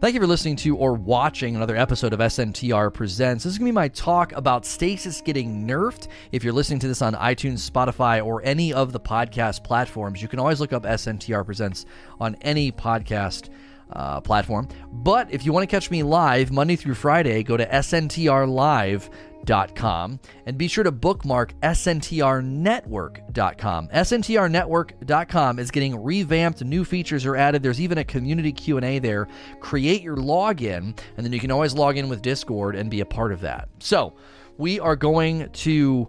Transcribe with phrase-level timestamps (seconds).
[0.00, 3.44] Thank you for listening to or watching another episode of SNTR Presents.
[3.44, 6.08] This is going to be my talk about stasis getting nerfed.
[6.32, 10.26] If you're listening to this on iTunes, Spotify, or any of the podcast platforms, you
[10.26, 11.86] can always look up SNTR Presents
[12.18, 13.50] on any podcast
[13.90, 14.68] uh, platform.
[14.92, 20.58] But if you want to catch me live Monday through Friday, go to sntrlive.com and
[20.58, 23.88] be sure to bookmark sntrnetwork.com.
[23.88, 27.62] sntrnetwork.com is getting revamped, new features are added.
[27.62, 29.28] There's even a community Q&A there.
[29.60, 33.06] Create your login and then you can always log in with Discord and be a
[33.06, 33.68] part of that.
[33.80, 34.14] So,
[34.56, 36.08] we are going to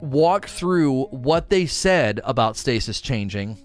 [0.00, 3.58] walk through what they said about stasis changing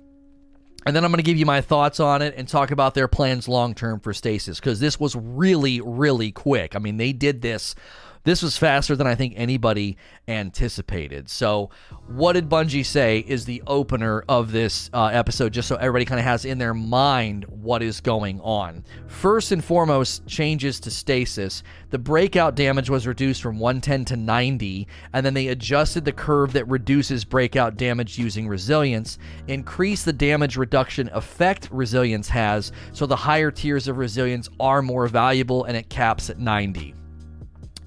[0.86, 3.08] and then I'm going to give you my thoughts on it and talk about their
[3.08, 6.76] plans long term for stasis because this was really, really quick.
[6.76, 7.76] I mean, they did this
[8.26, 9.98] this was faster than I think anybody
[10.28, 11.30] anticipated.
[11.30, 11.70] So,
[12.08, 16.20] what did Bungie say is the opener of this uh, episode, just so everybody kind
[16.20, 18.84] of has in their mind what is going on?
[19.08, 21.62] First and foremost, changes to stasis.
[21.92, 26.52] The breakout damage was reduced from 110 to 90, and then they adjusted the curve
[26.54, 33.16] that reduces breakout damage using resilience, increase the damage reduction effect resilience has, so the
[33.16, 36.96] higher tiers of resilience are more valuable, and it caps at 90.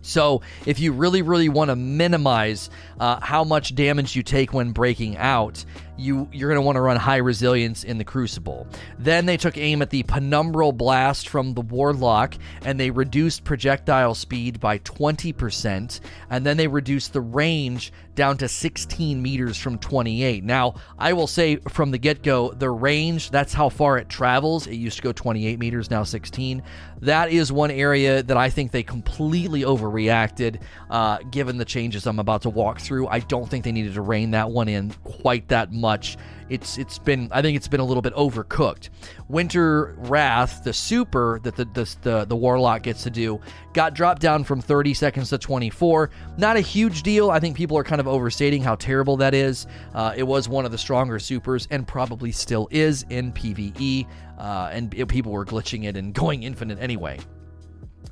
[0.08, 4.72] So, if you really, really want to minimize uh, how much damage you take when
[4.72, 5.64] breaking out,
[5.98, 8.66] you you're going to want to run high resilience in the Crucible.
[8.98, 14.14] Then they took aim at the Penumbral Blast from the Warlock and they reduced projectile
[14.14, 20.42] speed by 20%, and then they reduced the range down to 16 meters from 28.
[20.42, 24.66] Now, I will say from the get go, the range, that's how far it travels.
[24.66, 26.62] It used to go 28 meters, now 16.
[27.02, 30.60] That is one area that I think they completely overreacted
[30.90, 33.06] uh, given the changes I'm about to walk through.
[33.06, 36.18] I don't think they needed to rein that one in quite that much much.
[36.50, 38.88] It's it's been I think it's been a little bit overcooked.
[39.28, 43.40] Winter Wrath, the super that the the, the, the warlock gets to do,
[43.72, 46.10] got dropped down from 30 seconds to 24.
[46.36, 47.30] Not a huge deal.
[47.30, 49.66] I think people are kind of overstating how terrible that is.
[49.94, 54.06] Uh, it was one of the stronger supers and probably still is in PVE.
[54.38, 57.18] Uh, and people were glitching it and going infinite anyway.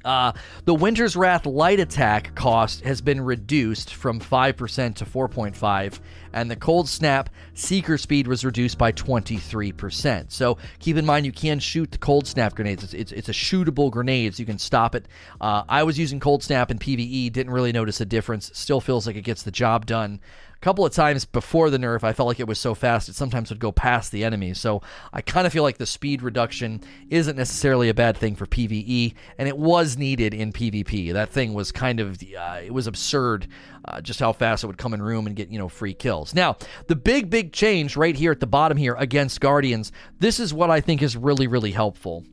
[0.07, 0.33] Uh,
[0.65, 5.99] the Winter's Wrath light attack cost has been reduced from 5% to 4.5,
[6.33, 10.31] and the Cold Snap seeker speed was reduced by 23%.
[10.31, 12.85] So keep in mind you can shoot the Cold Snap grenades.
[12.85, 15.07] It's, it's, it's a shootable grenade, so you can stop it.
[15.41, 18.53] Uh, I was using Cold Snap in PvE, didn't really notice a difference.
[18.55, 20.21] Still feels like it gets the job done
[20.67, 23.51] couple of times before the nerf, I felt like it was so fast it sometimes
[23.51, 24.53] would go past the enemy.
[24.53, 24.83] So
[25.13, 29.15] I kind of feel like the speed reduction isn't necessarily a bad thing for PVE,
[29.39, 31.13] and it was needed in PvP.
[31.13, 33.47] That thing was kind of uh, it was absurd,
[33.85, 36.35] uh, just how fast it would come in room and get you know free kills.
[36.35, 36.57] Now
[36.89, 39.93] the big big change right here at the bottom here against Guardians.
[40.19, 42.25] This is what I think is really really helpful.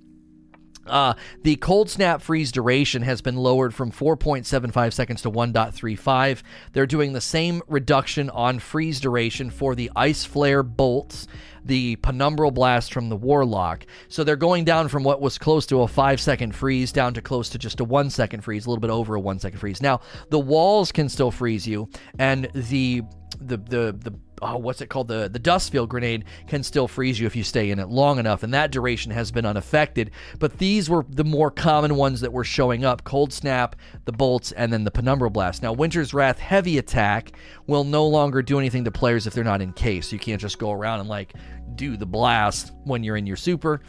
[0.85, 1.13] Uh,
[1.43, 6.43] the cold snap freeze duration has been lowered from 4.75 seconds to 1.35.
[6.73, 11.27] They're doing the same reduction on freeze duration for the ice flare bolts,
[11.63, 13.85] the penumbral blast from the warlock.
[14.09, 17.21] So they're going down from what was close to a five second freeze down to
[17.21, 19.81] close to just a one second freeze, a little bit over a one second freeze.
[19.81, 21.89] Now the walls can still freeze you,
[22.19, 23.03] and the
[23.39, 25.07] the the the oh, what's it called?
[25.07, 28.19] The the dust field grenade can still freeze you if you stay in it long
[28.19, 30.11] enough, and that duration has been unaffected.
[30.39, 34.51] But these were the more common ones that were showing up: cold snap, the bolts,
[34.51, 35.63] and then the penumbra blast.
[35.63, 37.33] Now, Winter's Wrath heavy attack
[37.67, 40.11] will no longer do anything to players if they're not in case.
[40.11, 41.33] You can't just go around and like
[41.75, 43.81] do the blast when you're in your super.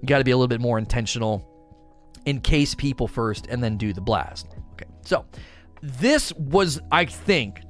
[0.00, 1.52] You got to be a little bit more intentional.
[2.26, 4.48] Encase people first, and then do the blast.
[4.72, 5.24] Okay, so
[5.80, 7.60] this was, I think,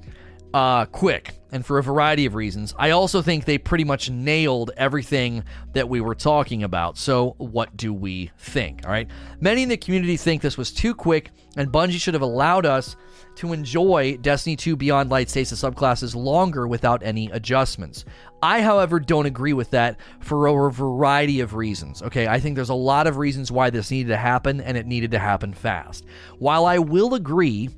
[0.56, 2.74] uh, quick, and for a variety of reasons.
[2.78, 5.44] I also think they pretty much nailed everything
[5.74, 6.96] that we were talking about.
[6.96, 8.80] So, what do we think?
[8.86, 9.06] All right.
[9.38, 12.96] Many in the community think this was too quick, and Bungie should have allowed us
[13.34, 18.06] to enjoy Destiny 2 Beyond Light Stasis subclasses longer without any adjustments.
[18.42, 22.00] I, however, don't agree with that for a variety of reasons.
[22.00, 24.86] Okay, I think there's a lot of reasons why this needed to happen, and it
[24.86, 26.06] needed to happen fast.
[26.38, 27.68] While I will agree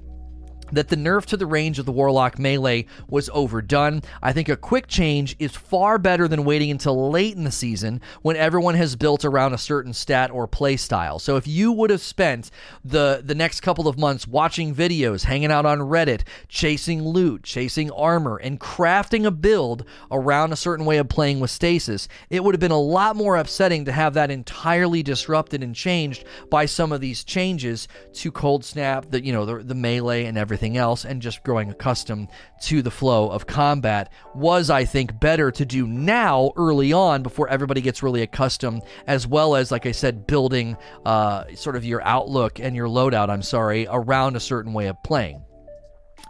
[0.72, 4.02] that the nerf to the range of the Warlock melee was overdone.
[4.22, 8.00] I think a quick change is far better than waiting until late in the season
[8.22, 11.18] when everyone has built around a certain stat or play style.
[11.18, 12.50] So if you would have spent
[12.84, 17.90] the the next couple of months watching videos, hanging out on Reddit, chasing loot, chasing
[17.90, 22.54] armor and crafting a build around a certain way of playing with stasis, it would
[22.54, 26.92] have been a lot more upsetting to have that entirely disrupted and changed by some
[26.92, 30.76] of these changes to cold snap, the you know, the, the melee and everything everything
[30.76, 32.28] else and just growing accustomed
[32.60, 37.48] to the flow of combat was, I think, better to do now early on before
[37.48, 40.76] everybody gets really accustomed, as well as, like I said, building
[41.06, 45.00] uh, sort of your outlook and your loadout, I'm sorry, around a certain way of
[45.04, 45.44] playing.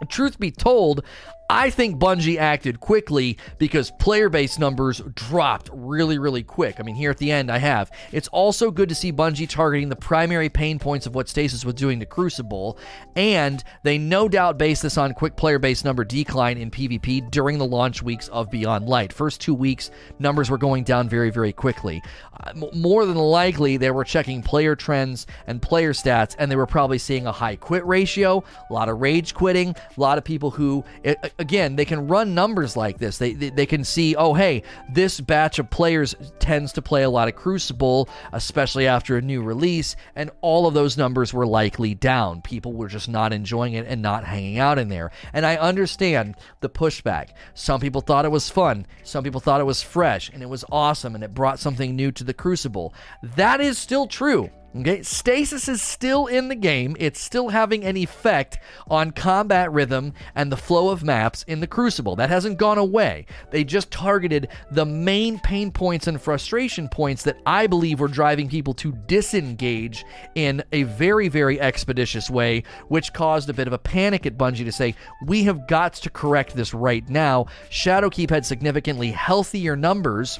[0.09, 1.03] Truth be told,
[1.51, 6.79] I think Bungie acted quickly because player base numbers dropped really, really quick.
[6.79, 7.89] I mean, here at the end, I have.
[8.11, 11.73] It's also good to see Bungie targeting the primary pain points of what Stasis was
[11.73, 12.77] doing to Crucible,
[13.15, 17.57] and they no doubt based this on quick player base number decline in PvP during
[17.57, 19.11] the launch weeks of Beyond Light.
[19.11, 21.99] First two weeks, numbers were going down very, very quickly.
[22.41, 26.67] Uh, more than likely, they were checking player trends and player stats, and they were
[26.67, 30.51] probably seeing a high quit ratio, a lot of rage quitting, a lot of people
[30.51, 30.85] who.
[31.03, 33.17] It, again, they can run numbers like this.
[33.17, 37.09] They, they, they can see, oh, hey, this batch of players tends to play a
[37.09, 41.95] lot of Crucible, especially after a new release, and all of those numbers were likely
[41.95, 42.41] down.
[42.41, 45.11] People were just not enjoying it and not hanging out in there.
[45.33, 47.29] And I understand the pushback.
[47.53, 50.65] Some people thought it was fun, some people thought it was fresh, and it was
[50.71, 52.93] awesome, and it brought something new to the Crucible.
[53.23, 54.51] That is still true.
[54.75, 56.95] Okay, stasis is still in the game.
[56.99, 61.65] It's still having an effect on combat rhythm and the flow of maps in the
[61.65, 62.15] Crucible.
[62.15, 63.25] That hasn't gone away.
[63.49, 68.47] They just targeted the main pain points and frustration points that I believe were driving
[68.47, 70.05] people to disengage
[70.35, 74.65] in a very, very expeditious way, which caused a bit of a panic at Bungie
[74.65, 74.93] to say,
[75.25, 77.47] we have got to correct this right now.
[77.71, 80.39] Shadowkeep had significantly healthier numbers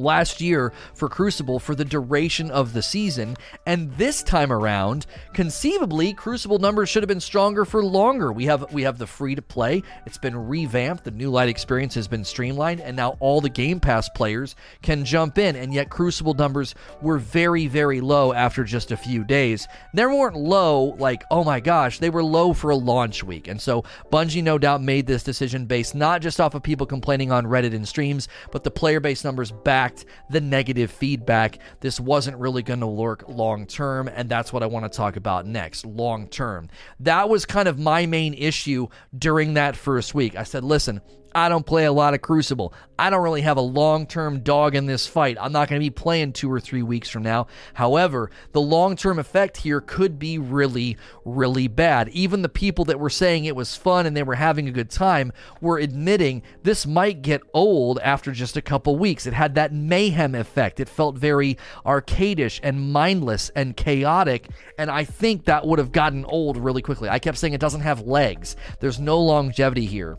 [0.00, 3.36] last year for Crucible for the duration of the season,
[3.66, 8.32] and this time around, conceivably, Crucible numbers should have been stronger for longer.
[8.32, 11.04] We have we have the free to play; it's been revamped.
[11.04, 15.04] The new light experience has been streamlined, and now all the Game Pass players can
[15.04, 15.56] jump in.
[15.56, 19.68] And yet, Crucible numbers were very very low after just a few days.
[19.94, 23.60] They weren't low like oh my gosh, they were low for a launch week, and
[23.60, 27.46] so Bungie no doubt made this decision based not just off of people complaining on
[27.46, 29.89] Reddit and streams, but the player base numbers back
[30.28, 31.58] the negative feedback.
[31.80, 35.16] This wasn't really going to work long term, and that's what I want to talk
[35.16, 36.68] about next long term.
[37.00, 40.36] That was kind of my main issue during that first week.
[40.36, 41.00] I said, listen,
[41.34, 42.74] I don't play a lot of Crucible.
[42.98, 45.38] I don't really have a long term dog in this fight.
[45.40, 47.46] I'm not going to be playing two or three weeks from now.
[47.72, 52.08] However, the long term effect here could be really, really bad.
[52.10, 54.90] Even the people that were saying it was fun and they were having a good
[54.90, 59.26] time were admitting this might get old after just a couple weeks.
[59.26, 60.80] It had that mayhem effect.
[60.80, 61.56] It felt very
[61.86, 64.48] arcadish and mindless and chaotic.
[64.76, 67.08] And I think that would have gotten old really quickly.
[67.08, 70.18] I kept saying it doesn't have legs, there's no longevity here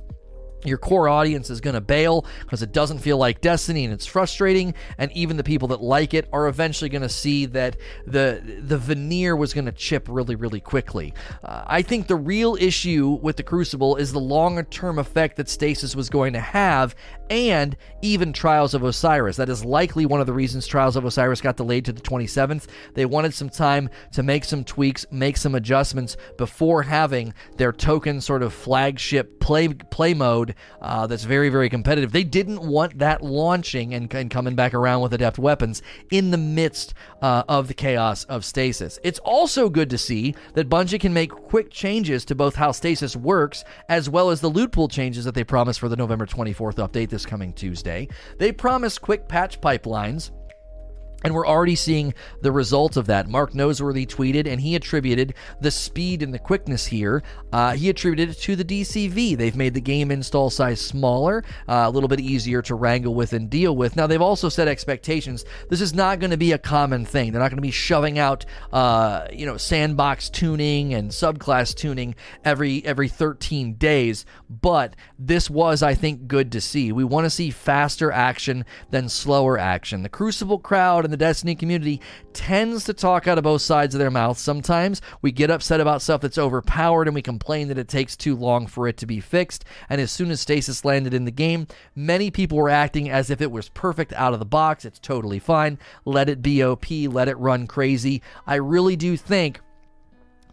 [0.66, 4.06] your core audience is going to bail because it doesn't feel like Destiny and it's
[4.06, 4.74] frustrating.
[4.98, 8.78] And even the people that like it are eventually going to see that the the
[8.78, 11.14] veneer was going to chip really, really quickly.
[11.44, 15.50] Uh, I think the real issue with the Crucible is the longer term effect that
[15.50, 16.96] Stasis was going to have,
[17.30, 19.38] and even Trials of Osiris.
[19.38, 22.68] That is likely one of the reasons Trials of Osiris got delayed to the 27th.
[22.94, 28.22] They wanted some time to make some tweaks, make some adjustments before having their token
[28.22, 30.51] sort of flagship play play mode
[30.82, 32.12] uh, that's very, very competitive.
[32.12, 35.82] They didn't want that launching and, and coming back around with adept weapons
[36.12, 39.00] in the midst uh, of the chaos of stasis.
[39.04, 43.16] It's also good to see that Bungie can make quick changes to both how stasis
[43.16, 46.76] works as well as the loot pool changes that they promised for the November 24th
[46.76, 48.08] update this coming Tuesday.
[48.38, 50.32] They promised quick patch pipelines
[51.24, 53.30] and we're already seeing the result of that.
[53.30, 57.24] Mark Noseworthy tweeted, and he attributed the speed and the quickness here.
[57.54, 59.38] Uh, he attributed it to the DCV.
[59.38, 63.34] They've made the game install size smaller, uh, a little bit easier to wrangle with
[63.34, 63.96] and deal with.
[63.96, 65.46] Now, they've also set expectations.
[65.70, 67.32] This is not going to be a common thing.
[67.32, 72.16] They're not going to be shoving out, uh, you know, sandbox tuning and subclass tuning
[72.44, 74.26] every every 13 days.
[74.50, 76.92] But this was, I think, good to see.
[76.92, 80.04] We want to see faster action than slower action.
[80.04, 82.02] The Crucible crowd the Destiny community
[82.34, 84.42] tends to talk out of both sides of their mouths.
[84.42, 88.36] Sometimes we get upset about stuff that's overpowered and we complain that it takes too
[88.36, 89.66] long for it to be fixed.
[89.90, 93.42] And as soon as Stasis landed in the game, many people were acting as if
[93.42, 94.86] it was perfect out of the box.
[94.86, 95.78] It's totally fine.
[96.06, 98.22] Let it be OP, let it run crazy.
[98.48, 99.62] I really do think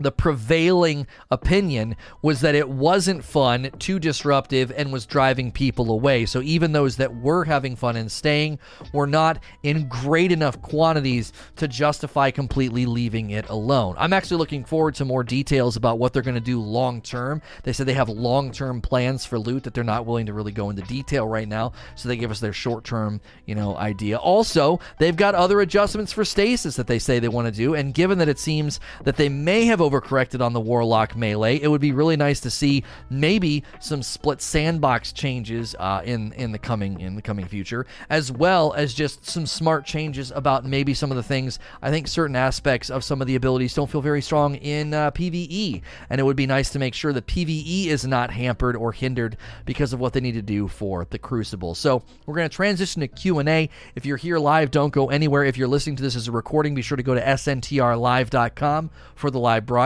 [0.00, 6.26] the prevailing opinion was that it wasn't fun, too disruptive, and was driving people away.
[6.26, 8.58] So even those that were having fun and staying
[8.92, 13.94] were not in great enough quantities to justify completely leaving it alone.
[13.98, 17.42] I'm actually looking forward to more details about what they're going to do long term.
[17.64, 20.52] They said they have long term plans for loot that they're not willing to really
[20.52, 21.72] go into detail right now.
[21.94, 24.16] So they give us their short term, you know, idea.
[24.16, 27.74] Also, they've got other adjustments for stasis that they say they want to do.
[27.74, 31.60] And given that it seems that they may have overcorrected on the Warlock melee.
[31.60, 36.52] It would be really nice to see maybe some split sandbox changes uh, in in
[36.52, 40.94] the coming in the coming future, as well as just some smart changes about maybe
[40.94, 41.58] some of the things.
[41.82, 45.10] I think certain aspects of some of the abilities don't feel very strong in uh,
[45.10, 48.92] PVE, and it would be nice to make sure that PVE is not hampered or
[48.92, 51.74] hindered because of what they need to do for the Crucible.
[51.74, 53.70] So we're going to transition to Q and A.
[53.94, 55.44] If you're here live, don't go anywhere.
[55.44, 59.30] If you're listening to this as a recording, be sure to go to sntrlive.com for
[59.30, 59.77] the live broadcast.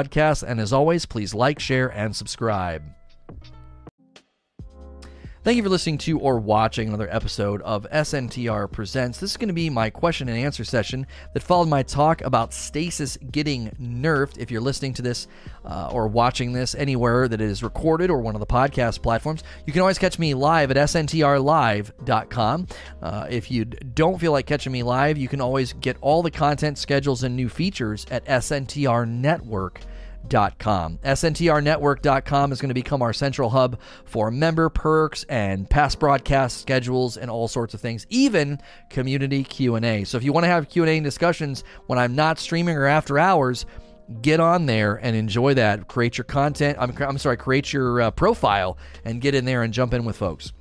[0.42, 2.82] And as always, please like, share, and subscribe.
[5.44, 9.18] Thank you for listening to or watching another episode of SNTR Presents.
[9.18, 12.54] This is going to be my question and answer session that followed my talk about
[12.54, 14.38] stasis getting nerfed.
[14.38, 15.26] If you're listening to this
[15.64, 19.72] uh, or watching this anywhere that is recorded or one of the podcast platforms, you
[19.72, 22.66] can always catch me live at sntrlive.com.
[23.02, 26.30] Uh, if you don't feel like catching me live, you can always get all the
[26.30, 29.80] content, schedules, and new features at SNTR Network
[30.28, 30.98] SNTRnetwork.com.
[30.98, 37.16] SNTRnetwork.com is going to become our central hub for member perks and past broadcast schedules
[37.16, 38.58] and all sorts of things, even
[38.90, 40.04] community Q&A.
[40.04, 43.66] So if you want to have Q&A discussions when I'm not streaming or after hours,
[44.20, 45.88] get on there and enjoy that.
[45.88, 46.76] Create your content.
[46.80, 50.16] I'm, I'm sorry, create your uh, profile and get in there and jump in with
[50.16, 50.52] folks.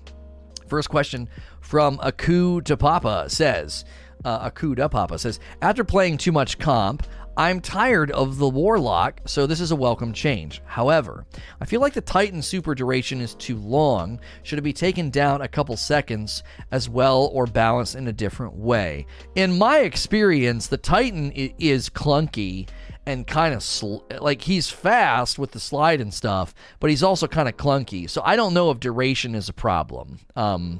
[0.68, 1.27] First question
[1.60, 3.84] from Aku to Papa says,
[4.24, 7.06] uh, Aku to Papa says, after playing too much comp,
[7.41, 10.62] I'm tired of the Warlock, so this is a welcome change.
[10.63, 11.25] However,
[11.60, 14.19] I feel like the Titan super duration is too long.
[14.43, 18.53] Should it be taken down a couple seconds as well or balanced in a different
[18.53, 19.07] way?
[19.33, 22.69] In my experience, the Titan is clunky
[23.07, 27.25] and kind of sl- like he's fast with the slide and stuff, but he's also
[27.25, 28.07] kind of clunky.
[28.07, 30.19] So I don't know if duration is a problem.
[30.36, 30.79] Um,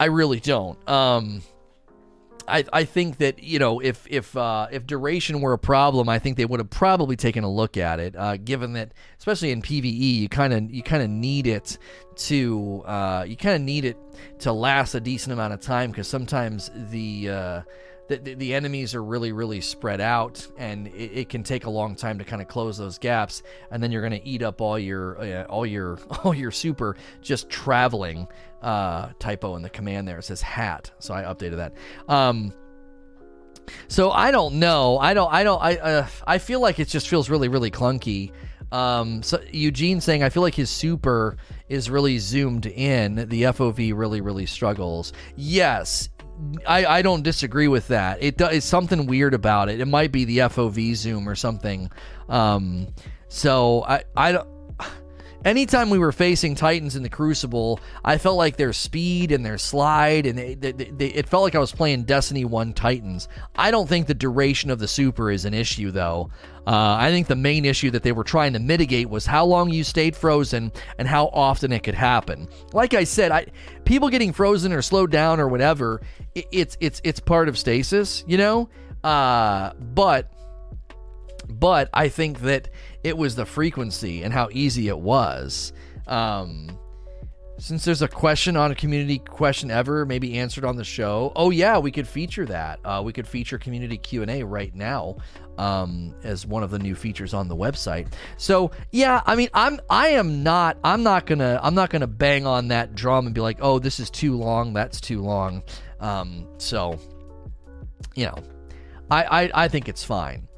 [0.00, 0.76] I really don't.
[0.88, 1.42] Um,
[2.50, 6.18] I, I think that you know if if uh, if duration were a problem, I
[6.18, 8.16] think they would have probably taken a look at it.
[8.16, 11.78] Uh, given that, especially in PVE, you kind of you kind of need it
[12.16, 13.96] to uh, you kind of need it
[14.40, 17.62] to last a decent amount of time because sometimes the uh,
[18.08, 21.94] the, the, enemies are really really spread out and it, it can take a long
[21.94, 24.78] time to kind of close those gaps and then you're going to eat up all
[24.78, 28.26] your uh, all your all your super just traveling
[28.62, 31.74] uh, typo in the command there it says hat so i updated that
[32.08, 32.52] um,
[33.88, 37.08] so i don't know i don't i don't i uh, i feel like it just
[37.08, 38.32] feels really really clunky
[38.72, 41.36] um, so Eugene saying, I feel like his super
[41.68, 43.16] is really zoomed in.
[43.28, 45.12] The FOV really, really struggles.
[45.36, 46.08] Yes,
[46.66, 48.22] I, I don't disagree with that.
[48.22, 49.80] It does something weird about it.
[49.80, 51.90] It might be the FOV zoom or something.
[52.28, 52.88] Um,
[53.28, 54.59] so I I don't
[55.44, 59.58] anytime we were facing Titans in the Crucible, I felt like their speed and their
[59.58, 63.28] slide, and they, they, they, it felt like I was playing Destiny 1 Titans.
[63.56, 66.30] I don't think the duration of the super is an issue, though.
[66.66, 69.70] Uh, I think the main issue that they were trying to mitigate was how long
[69.70, 72.48] you stayed frozen and how often it could happen.
[72.72, 73.46] Like I said, I,
[73.84, 76.02] people getting frozen or slowed down or whatever,
[76.34, 78.68] it, it's it's it's part of stasis, you know.
[79.02, 80.30] Uh, but
[81.48, 82.68] but I think that
[83.02, 85.72] it was the frequency and how easy it was.
[86.06, 86.78] Um,
[87.60, 91.30] since there's a question on a community question ever, maybe answered on the show.
[91.36, 92.80] Oh yeah, we could feature that.
[92.84, 95.18] Uh, we could feature community Q and A right now
[95.58, 98.12] um, as one of the new features on the website.
[98.38, 102.46] So yeah, I mean, I'm I am not I'm not gonna I'm not gonna bang
[102.46, 105.62] on that drum and be like, oh, this is too long, that's too long.
[106.00, 106.98] Um, so
[108.14, 108.38] you know,
[109.10, 110.48] I, I I think it's fine.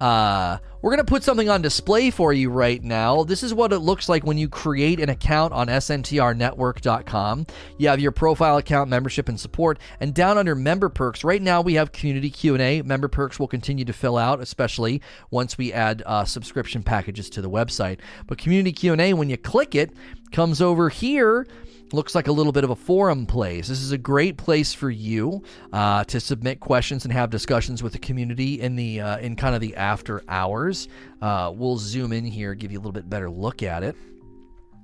[0.00, 3.22] Uh, we're going to put something on display for you right now.
[3.22, 7.46] This is what it looks like when you create an account on sntrnetwork.com.
[7.76, 9.78] You have your profile account, membership, and support.
[10.00, 12.80] And down under member perks, right now we have community Q&A.
[12.80, 17.42] Member perks will continue to fill out, especially once we add uh, subscription packages to
[17.42, 17.98] the website.
[18.26, 19.92] But community Q&A, when you click it,
[20.32, 21.46] comes over here
[21.92, 23.68] looks like a little bit of a forum place.
[23.68, 25.42] This is a great place for you
[25.72, 29.54] uh, to submit questions and have discussions with the community in the uh, in kind
[29.54, 30.88] of the after hours.
[31.20, 33.96] Uh, we'll zoom in here, give you a little bit better look at it.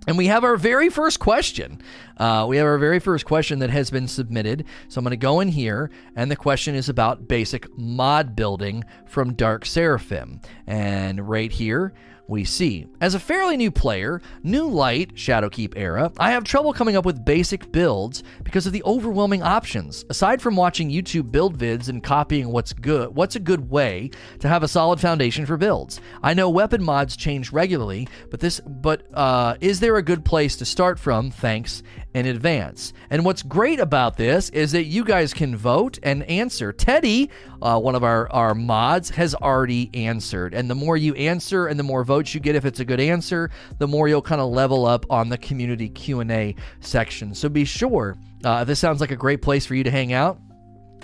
[0.06, 1.82] And we have our very first question.
[2.16, 4.64] Uh, we have our very first question that has been submitted.
[4.88, 8.84] So I'm going to go in here, and the question is about basic mod building
[9.06, 10.40] from Dark Seraphim.
[10.66, 11.92] And right here,
[12.28, 12.86] we see.
[13.00, 17.24] As a fairly new player, new light, Shadowkeep era, I have trouble coming up with
[17.24, 20.04] basic builds because of the overwhelming options.
[20.10, 24.48] Aside from watching YouTube build vids and copying what's good, what's a good way to
[24.48, 26.00] have a solid foundation for builds?
[26.22, 30.56] I know weapon mods change regularly, but this but uh, is there a good place
[30.56, 31.30] to start from?
[31.30, 31.82] Thanks
[32.16, 32.94] in advance.
[33.10, 36.72] And what's great about this is that you guys can vote and answer.
[36.72, 37.30] Teddy,
[37.60, 40.54] uh, one of our, our mods, has already answered.
[40.54, 43.00] And the more you answer and the more votes you get if it's a good
[43.00, 47.34] answer, the more you'll kind of level up on the community Q&A section.
[47.34, 50.40] So be sure, uh, this sounds like a great place for you to hang out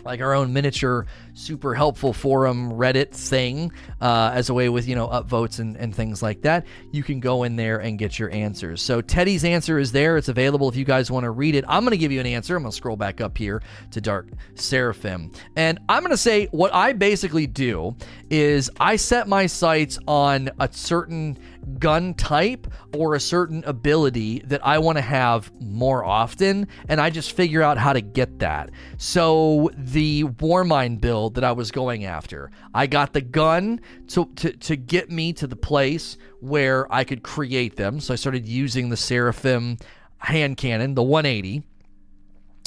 [0.05, 4.95] like our own miniature super helpful forum reddit thing uh, as a way with you
[4.95, 6.67] know upvotes and, and things like that.
[6.91, 8.83] You can go in there and get your answers.
[8.83, 10.17] So teddy's answer is there.
[10.17, 11.65] It's available if you guys want to read it.
[11.69, 12.57] I'm going to give you an answer.
[12.57, 15.33] I'm going to scroll back up here to dark seraphim.
[15.57, 17.97] And i'm going to say what i basically do
[18.31, 21.39] is i set my sights on a certain
[21.79, 27.11] gun type or a certain ability that I want to have more often, and I
[27.11, 28.71] just figure out how to get that.
[28.99, 34.53] So the Warmind build that I was going after, I got the gun to, to,
[34.53, 38.01] to get me to the place where I could create them.
[38.01, 39.79] So I started using the Seraphim
[40.19, 41.65] hand cannon, the 180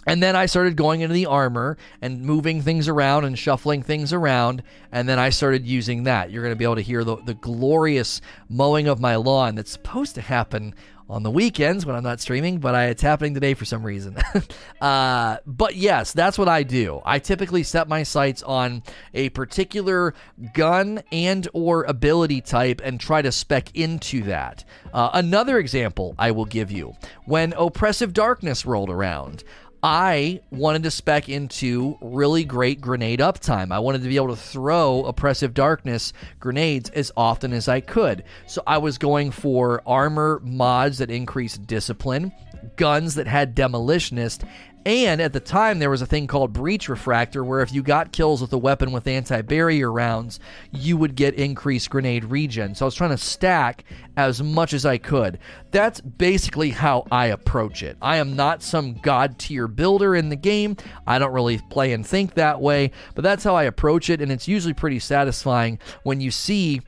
[0.08, 4.14] and then I started going into the armor and moving things around and shuffling things
[4.14, 4.62] around.
[4.92, 6.30] And then I started using that.
[6.30, 9.72] You're going to be able to hear the, the glorious mowing of my lawn that's
[9.72, 10.76] supposed to happen
[11.10, 14.18] on the weekends when I'm not streaming, but I, it's happening today for some reason.
[14.82, 17.02] uh, but yes, that's what I do.
[17.06, 18.84] I typically set my sights on
[19.14, 20.14] a particular
[20.54, 24.64] gun and or ability type and try to spec into that.
[24.94, 26.94] Uh, another example I will give you
[27.26, 29.44] when Oppressive Darkness rolled around.
[29.88, 33.72] I wanted to spec into really great grenade uptime.
[33.72, 38.24] I wanted to be able to throw oppressive darkness grenades as often as I could.
[38.48, 42.32] So I was going for armor mods that increase discipline,
[42.78, 44.44] guns that had demolitionist,
[44.86, 48.12] and at the time, there was a thing called Breach Refactor, where if you got
[48.12, 50.40] kills with a weapon with anti barrier rounds,
[50.72, 52.76] you would get increased grenade regen.
[52.76, 53.84] So I was trying to stack
[54.16, 55.40] as much as I could.
[55.72, 57.98] That's basically how I approach it.
[58.00, 60.78] I am not some god tier builder in the game.
[61.08, 64.32] I don't really play and think that way, but that's how I approach it, and
[64.32, 66.82] it's usually pretty satisfying when you see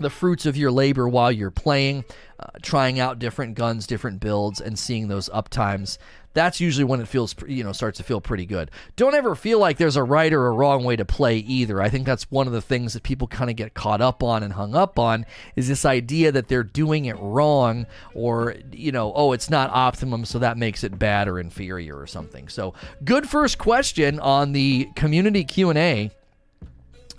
[0.00, 2.04] the fruits of your labor while you're playing,
[2.40, 5.98] uh, trying out different guns, different builds, and seeing those uptimes
[6.34, 8.70] that's usually when it feels you know starts to feel pretty good.
[8.96, 11.80] Don't ever feel like there's a right or a wrong way to play either.
[11.80, 14.42] I think that's one of the things that people kind of get caught up on
[14.42, 15.24] and hung up on
[15.56, 20.24] is this idea that they're doing it wrong or you know oh it's not optimum
[20.24, 22.48] so that makes it bad or inferior or something.
[22.48, 26.10] So good first question on the community q&a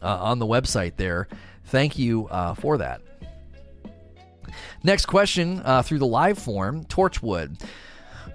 [0.01, 1.27] uh, on the website there.
[1.65, 3.01] Thank you uh, for that.
[4.83, 7.61] Next question uh, through the live form Torchwood.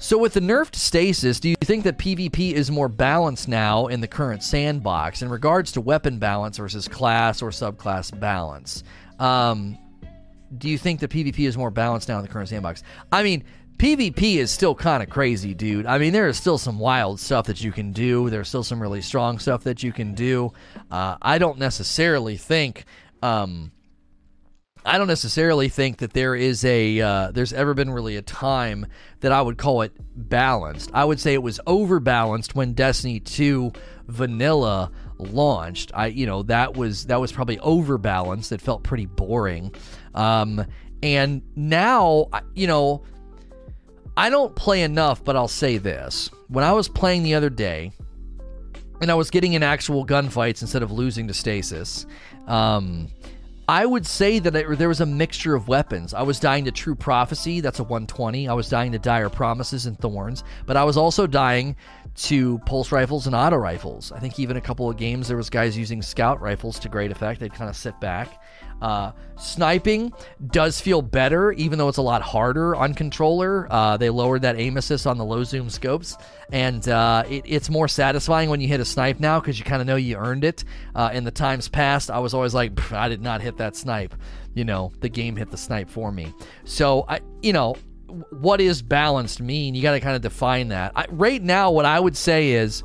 [0.02, 4.00] So, with the nerfed stasis, do you think that PvP is more balanced now in
[4.00, 8.82] the current sandbox in regards to weapon balance versus class or subclass balance?
[9.18, 9.76] Um,
[10.56, 12.82] do you think that PvP is more balanced now in the current sandbox?
[13.12, 13.44] I mean,
[13.76, 15.84] PvP is still kind of crazy, dude.
[15.84, 18.30] I mean, there is still some wild stuff that you can do.
[18.30, 20.50] There's still some really strong stuff that you can do.
[20.90, 22.86] Uh, I don't necessarily think.
[23.22, 23.70] Um,
[24.84, 28.86] I don't necessarily think that there is a uh, there's ever been really a time
[29.20, 30.90] that I would call it balanced.
[30.94, 33.72] I would say it was overbalanced when Destiny 2
[34.08, 35.92] vanilla launched.
[35.94, 38.52] I you know that was that was probably overbalanced.
[38.52, 39.74] It felt pretty boring.
[40.14, 40.64] Um,
[41.02, 43.04] and now you know
[44.16, 47.92] I don't play enough, but I'll say this: when I was playing the other day,
[49.00, 52.06] and I was getting in actual gunfights instead of losing to stasis.
[52.46, 53.08] Um,
[53.70, 56.12] I would say that it, there was a mixture of weapons.
[56.12, 58.48] I was dying to True Prophecy, that's a 120.
[58.48, 61.76] I was dying to Dire Promises and Thorns, but I was also dying
[62.16, 64.11] to pulse rifles and auto rifles.
[64.11, 67.12] I think even a couple of games there was guys using scout rifles to great
[67.12, 67.38] effect.
[67.38, 68.42] They'd kind of sit back.
[68.80, 70.12] Uh, sniping
[70.50, 73.66] does feel better, even though it's a lot harder on controller.
[73.70, 76.16] Uh, they lowered that aim assist on the low zoom scopes,
[76.52, 79.80] and uh, it, it's more satisfying when you hit a snipe now because you kind
[79.80, 80.64] of know you earned it.
[80.94, 84.14] Uh, in the times past, I was always like, I did not hit that snipe.
[84.54, 86.32] You know, the game hit the snipe for me.
[86.64, 87.76] So I, you know,
[88.30, 89.74] what is balanced mean?
[89.74, 90.92] You got to kind of define that.
[90.96, 92.82] I, right now, what I would say is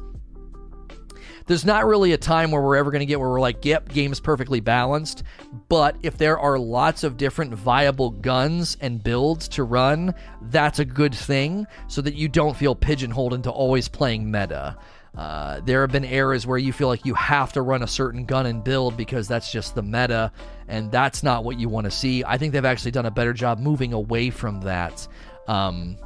[1.47, 3.89] there's not really a time where we're ever going to get where we're like, yep,
[3.89, 5.23] game is perfectly balanced.
[5.69, 10.85] But if there are lots of different viable guns and builds to run, that's a
[10.85, 14.77] good thing so that you don't feel pigeonholed into always playing meta.
[15.15, 18.25] Uh, there have been eras where you feel like you have to run a certain
[18.25, 20.31] gun and build because that's just the meta,
[20.67, 22.23] and that's not what you want to see.
[22.25, 25.07] I think they've actually done a better job moving away from that.
[25.47, 25.97] Um,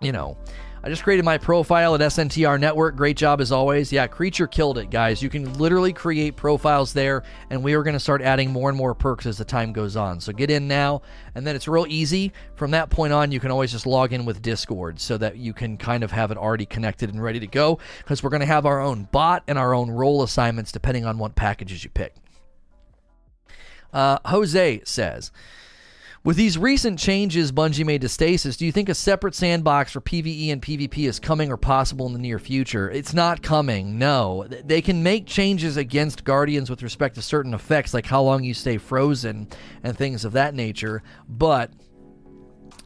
[0.00, 0.36] you know,
[0.84, 2.96] I just created my profile at SNTR Network.
[2.96, 3.92] Great job as always.
[3.92, 5.22] Yeah, Creature killed it, guys.
[5.22, 8.76] You can literally create profiles there, and we are going to start adding more and
[8.76, 10.20] more perks as the time goes on.
[10.20, 11.02] So get in now,
[11.36, 12.32] and then it's real easy.
[12.56, 15.52] From that point on, you can always just log in with Discord so that you
[15.52, 18.46] can kind of have it already connected and ready to go because we're going to
[18.46, 22.16] have our own bot and our own role assignments depending on what packages you pick.
[23.92, 25.30] Uh, Jose says,
[26.24, 30.00] with these recent changes Bungie made to Stasis, do you think a separate sandbox for
[30.00, 32.90] PvE and PvP is coming or possible in the near future?
[32.90, 34.46] It's not coming, no.
[34.48, 38.54] They can make changes against Guardians with respect to certain effects, like how long you
[38.54, 39.48] stay frozen
[39.82, 41.72] and things of that nature, but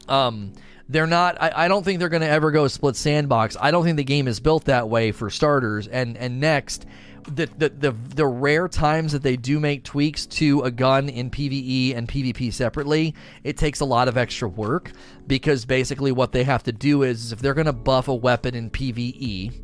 [0.07, 0.53] um,
[0.89, 3.57] they're not I, I don't think they're going to ever go split sandbox.
[3.59, 5.87] I don't think the game is built that way for starters.
[5.87, 6.85] And and next,
[7.27, 11.29] the, the the the rare times that they do make tweaks to a gun in
[11.29, 13.13] PvE and PvP separately,
[13.43, 14.91] it takes a lot of extra work
[15.27, 18.55] because basically what they have to do is if they're going to buff a weapon
[18.55, 19.61] in PvE,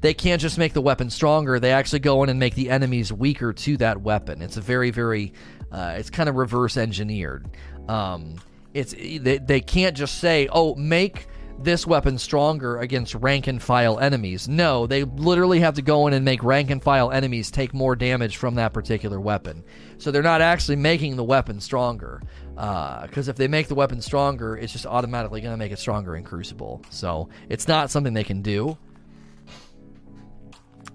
[0.00, 1.60] they can't just make the weapon stronger.
[1.60, 4.40] They actually go in and make the enemies weaker to that weapon.
[4.42, 5.32] It's a very very
[5.70, 7.48] uh, it's kind of reverse engineered.
[7.88, 8.36] Um,
[8.72, 11.26] it's they, they can't just say, "Oh, make
[11.58, 14.48] this weapon stronger against rank and file enemies.
[14.48, 17.96] No, they literally have to go in and make rank and file enemies take more
[17.96, 19.64] damage from that particular weapon.
[19.98, 22.22] So they're not actually making the weapon stronger.
[22.54, 25.78] Because uh, if they make the weapon stronger, it's just automatically going to make it
[25.78, 26.82] stronger in Crucible.
[26.90, 28.76] So it's not something they can do.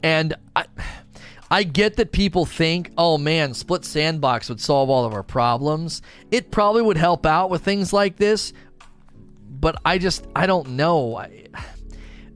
[0.03, 0.65] And I.
[1.51, 6.03] I get that people think, oh man, split sandbox would solve all of our problems.
[6.29, 8.53] It probably would help out with things like this,
[9.49, 11.17] but I just I don't know.
[11.17, 11.47] I,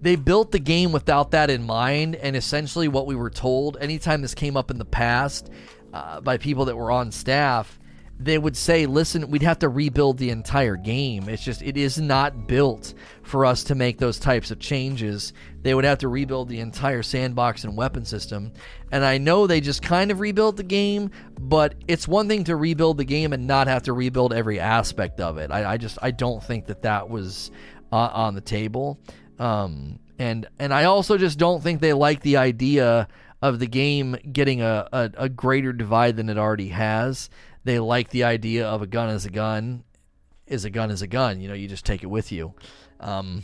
[0.01, 4.21] they built the game without that in mind, and essentially what we were told anytime
[4.21, 5.49] this came up in the past
[5.93, 7.79] uh, by people that were on staff,
[8.19, 11.27] they would say, "Listen, we'd have to rebuild the entire game.
[11.27, 15.33] It's just it is not built for us to make those types of changes.
[15.61, 18.53] They would have to rebuild the entire sandbox and weapon system."
[18.91, 22.55] And I know they just kind of rebuilt the game, but it's one thing to
[22.55, 25.51] rebuild the game and not have to rebuild every aspect of it.
[25.51, 27.51] I, I just I don't think that that was
[27.91, 28.99] uh, on the table.
[29.39, 33.07] Um, and and I also just don't think they like the idea
[33.41, 37.29] of the game getting a, a, a greater divide than it already has
[37.63, 39.83] they like the idea of a gun as a gun
[40.47, 41.39] is a gun is a gun.
[41.41, 42.53] You know, you just take it with you.
[42.99, 43.43] Um,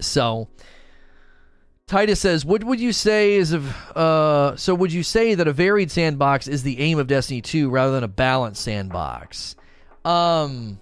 [0.00, 0.48] so
[1.86, 5.52] Titus says, "What would you say is of uh, so would you say that a
[5.52, 9.56] varied sandbox is the aim of Destiny 2 rather than a balanced sandbox?"
[10.04, 10.80] Um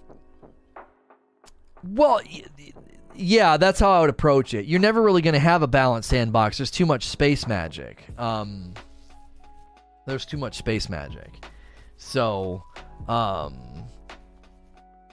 [1.83, 2.21] well,
[3.15, 4.65] yeah, that's how I would approach it.
[4.65, 6.57] You're never really going to have a balanced sandbox.
[6.57, 8.05] There's too much space magic.
[8.17, 8.73] Um,
[10.05, 11.45] there's too much space magic.
[12.11, 12.61] So,
[13.07, 13.55] um,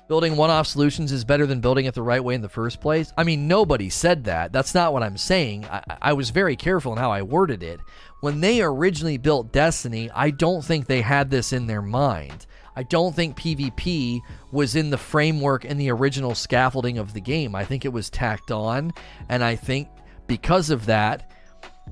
[0.08, 2.80] building one off solutions is better than building it the right way in the first
[2.80, 3.12] place.
[3.16, 4.50] I mean, nobody said that.
[4.52, 5.64] That's not what I'm saying.
[5.66, 7.78] I, I was very careful in how I worded it.
[8.20, 12.46] When they originally built Destiny, I don't think they had this in their mind.
[12.74, 17.54] I don't think PvP was in the framework and the original scaffolding of the game.
[17.54, 18.92] I think it was tacked on,
[19.28, 19.87] and I think
[20.26, 21.30] because of that,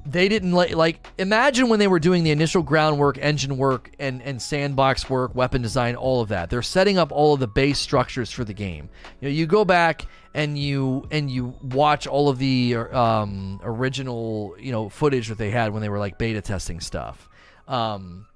[0.07, 4.23] they didn't like like imagine when they were doing the initial groundwork engine work and
[4.23, 6.49] and sandbox work weapon design all of that.
[6.51, 8.88] They're setting up all of the base structures for the game.
[9.21, 14.55] You know you go back and you and you watch all of the um, original
[14.59, 17.29] you know footage that they had when they were like beta testing stuff.
[17.66, 18.27] Um,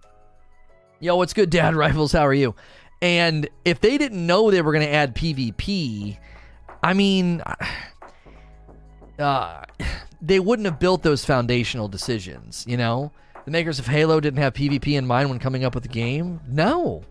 [0.99, 2.55] yo what's good dad rifles how are you?
[3.03, 6.19] And if they didn't know they were going to add pvp
[6.83, 7.43] i mean
[9.19, 9.65] uh
[10.23, 13.13] they wouldn't have built those foundational decisions, you know?
[13.45, 16.41] The makers of Halo didn't have PvP in mind when coming up with the game?
[16.47, 17.03] No.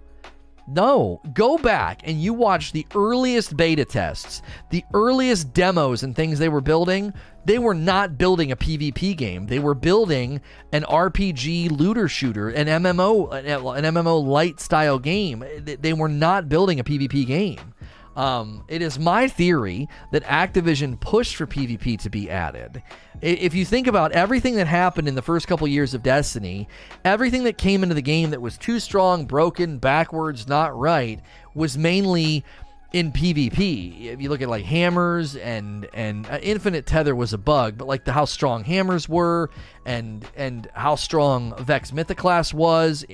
[0.67, 1.19] No.
[1.33, 6.49] Go back and you watch the earliest beta tests, the earliest demos and things they
[6.49, 7.11] were building.
[7.45, 9.47] They were not building a PvP game.
[9.47, 10.41] They were building
[10.71, 15.43] an RPG looter shooter, an MMO, an MMO light style game.
[15.63, 17.73] They were not building a PvP game.
[18.19, 22.83] Um, it is my theory that Activision pushed for PvP to be added.
[23.21, 26.67] If you think about everything that happened in the first couple years of Destiny,
[27.05, 31.21] everything that came into the game that was too strong, broken, backwards, not right,
[31.53, 32.43] was mainly
[32.91, 34.05] in PvP.
[34.05, 37.87] If you look at like hammers and and uh, infinite tether was a bug, but
[37.87, 39.51] like the how strong hammers were
[39.85, 43.05] and and how strong Vex Mythoclast was,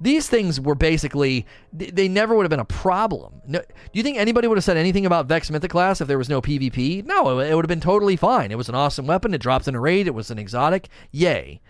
[0.00, 3.42] these things were basically they never would have been a problem.
[3.46, 6.28] No, do you think anybody would have said anything about Vex Mythoclast if there was
[6.28, 7.04] no PvP?
[7.04, 8.52] No, it would have been totally fine.
[8.52, 9.34] It was an awesome weapon.
[9.34, 10.06] It drops in a raid.
[10.06, 10.88] It was an exotic.
[11.10, 11.60] Yay.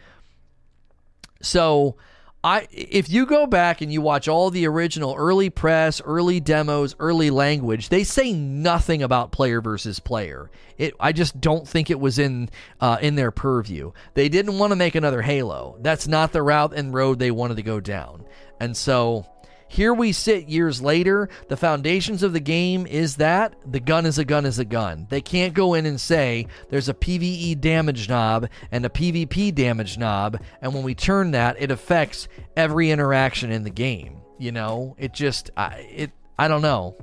[1.40, 1.96] So
[2.44, 6.94] I if you go back and you watch all the original early press, early demos,
[7.00, 10.50] early language, they say nothing about player versus player.
[10.76, 12.48] It I just don't think it was in
[12.80, 13.90] uh, in their purview.
[14.14, 15.78] They didn't want to make another Halo.
[15.80, 18.24] That's not the route and road they wanted to go down.
[18.60, 19.26] And so
[19.68, 21.28] here we sit years later.
[21.48, 25.06] The foundations of the game is that the gun is a gun is a gun.
[25.10, 29.98] They can't go in and say there's a PvE damage knob and a PvP damage
[29.98, 34.22] knob, and when we turn that, it affects every interaction in the game.
[34.38, 36.96] You know, it just I, it I don't know.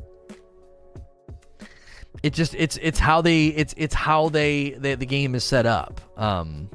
[2.23, 5.65] It just it's it's how they it's it's how they, they the game is set
[5.65, 6.01] up.
[6.17, 6.69] Um,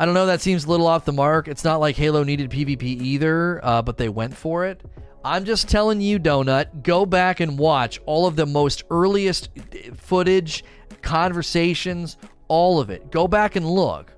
[0.00, 0.24] I don't know.
[0.24, 1.46] That seems a little off the mark.
[1.46, 4.82] It's not like Halo needed PvP either, uh, but they went for it.
[5.22, 9.50] I'm just telling you, Donut, go back and watch all of the most earliest
[9.94, 10.64] footage,
[11.02, 12.16] conversations,
[12.48, 13.10] all of it.
[13.10, 14.10] Go back and look.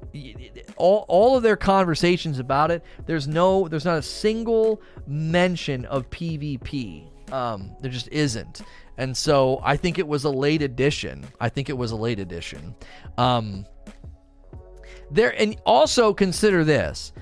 [0.77, 6.09] All, all of their conversations about it, there's no, there's not a single mention of
[6.11, 7.11] PvP.
[7.33, 8.63] Um, there just isn't.
[8.99, 11.25] And so I think it was a late addition.
[11.41, 12.77] I think it was a late addition.
[13.19, 13.67] Um,
[15.15, 17.13] there and also consider this.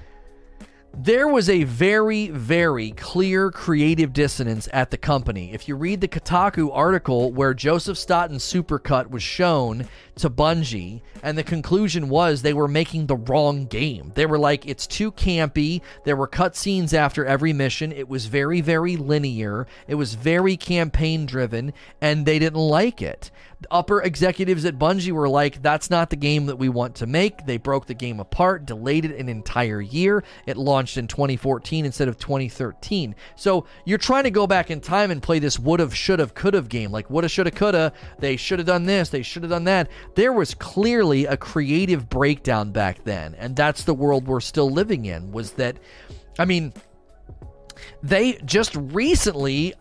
[0.92, 5.52] There was a very, very clear creative dissonance at the company.
[5.52, 11.38] If you read the Kotaku article where Joseph Staten's supercut was shown to Bungie, and
[11.38, 14.10] the conclusion was they were making the wrong game.
[14.16, 15.80] They were like, it's too campy.
[16.04, 17.92] There were cutscenes after every mission.
[17.92, 19.68] It was very, very linear.
[19.86, 23.30] It was very campaign driven, and they didn't like it
[23.70, 27.44] upper executives at Bungie were like, that's not the game that we want to make.
[27.46, 30.24] They broke the game apart, delayed it an entire year.
[30.46, 33.14] It launched in 2014 instead of 2013.
[33.36, 36.34] So you're trying to go back in time and play this would have, should have,
[36.34, 36.90] could have game.
[36.90, 37.92] Like, woulda, shoulda, coulda.
[38.18, 39.08] They should have done this.
[39.08, 39.90] They should have done that.
[40.14, 43.34] There was clearly a creative breakdown back then.
[43.34, 45.76] And that's the world we're still living in, was that,
[46.38, 46.72] I mean,
[48.02, 49.74] they just recently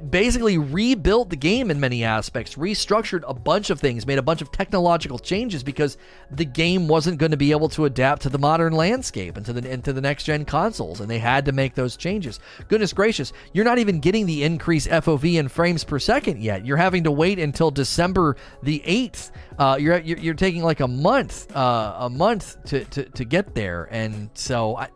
[0.00, 4.42] basically rebuilt the game in many aspects, restructured a bunch of things, made a bunch
[4.42, 5.96] of technological changes because
[6.30, 9.52] the game wasn't going to be able to adapt to the modern landscape and to
[9.52, 12.40] the into the next gen consoles, and they had to make those changes.
[12.68, 16.64] Goodness gracious, you're not even getting the increased FOV and frames per second yet.
[16.64, 19.30] You're having to wait until December the eighth.
[19.58, 23.54] Uh, you're, you're, you're taking like a month, uh, a month to, to to get
[23.54, 24.88] there, and so I,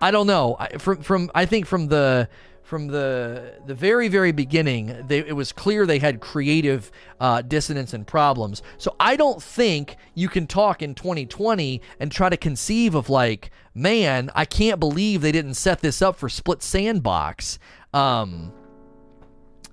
[0.00, 0.56] I don't know.
[0.58, 2.28] I, from from I think from the
[2.64, 7.92] from the the very very beginning, they, it was clear they had creative uh, dissonance
[7.92, 8.62] and problems.
[8.78, 13.50] So I don't think you can talk in 2020 and try to conceive of like,
[13.74, 17.58] man, I can't believe they didn't set this up for split sandbox.
[17.92, 18.52] Um,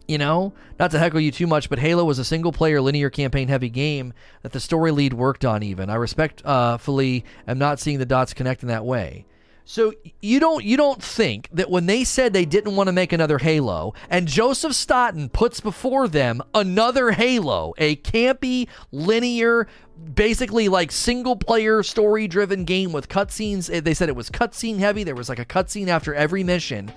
[0.05, 3.09] you know, not to heckle you too much, but Halo was a single player linear
[3.09, 5.63] campaign heavy game that the story lead worked on.
[5.63, 9.25] Even I respectfully uh, am not seeing the dots connect in that way.
[9.71, 13.13] So you don't you don't think that when they said they didn't want to make
[13.13, 19.67] another Halo and Joseph Staten puts before them another Halo, a campy linear
[20.13, 23.73] basically like single player story driven game with cutscenes.
[23.73, 25.05] Eh, they said it was cutscene heavy.
[25.05, 26.91] There was like a cutscene after every mission.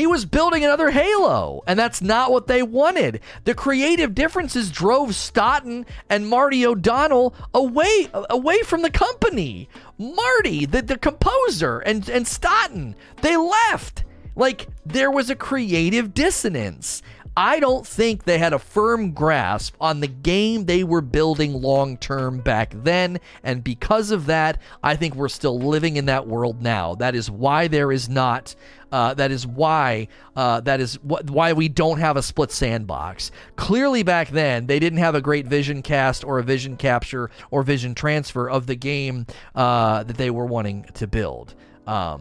[0.00, 3.20] He was building another Halo, and that's not what they wanted.
[3.44, 9.68] The creative differences drove Staten and Marty O'Donnell away away from the company.
[9.98, 14.04] Marty, the, the composer, and, and Staten, they left.
[14.34, 17.02] Like there was a creative dissonance.
[17.42, 21.96] I don't think they had a firm grasp on the game they were building long
[21.96, 23.18] term back then.
[23.42, 26.96] And because of that, I think we're still living in that world now.
[26.96, 28.54] That is why there is not.
[28.92, 33.30] Uh, that is why uh, that is wh- why we don't have a split sandbox.
[33.56, 37.62] Clearly, back then they didn't have a great vision cast or a vision capture or
[37.62, 39.24] vision transfer of the game
[39.54, 41.54] uh, that they were wanting to build.
[41.86, 42.20] Um,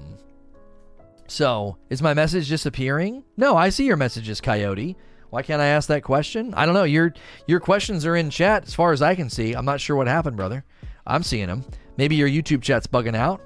[1.28, 3.26] so, is my message disappearing?
[3.36, 4.96] No, I see your messages, Coyote.
[5.30, 6.54] Why can't I ask that question?
[6.56, 6.84] I don't know.
[6.84, 7.13] Your
[7.48, 9.54] your questions are in chat as far as I can see.
[9.54, 10.63] I'm not sure what happened, brother.
[11.06, 11.63] I'm seeing them.
[11.98, 13.42] Maybe your YouTube chat's bugging out.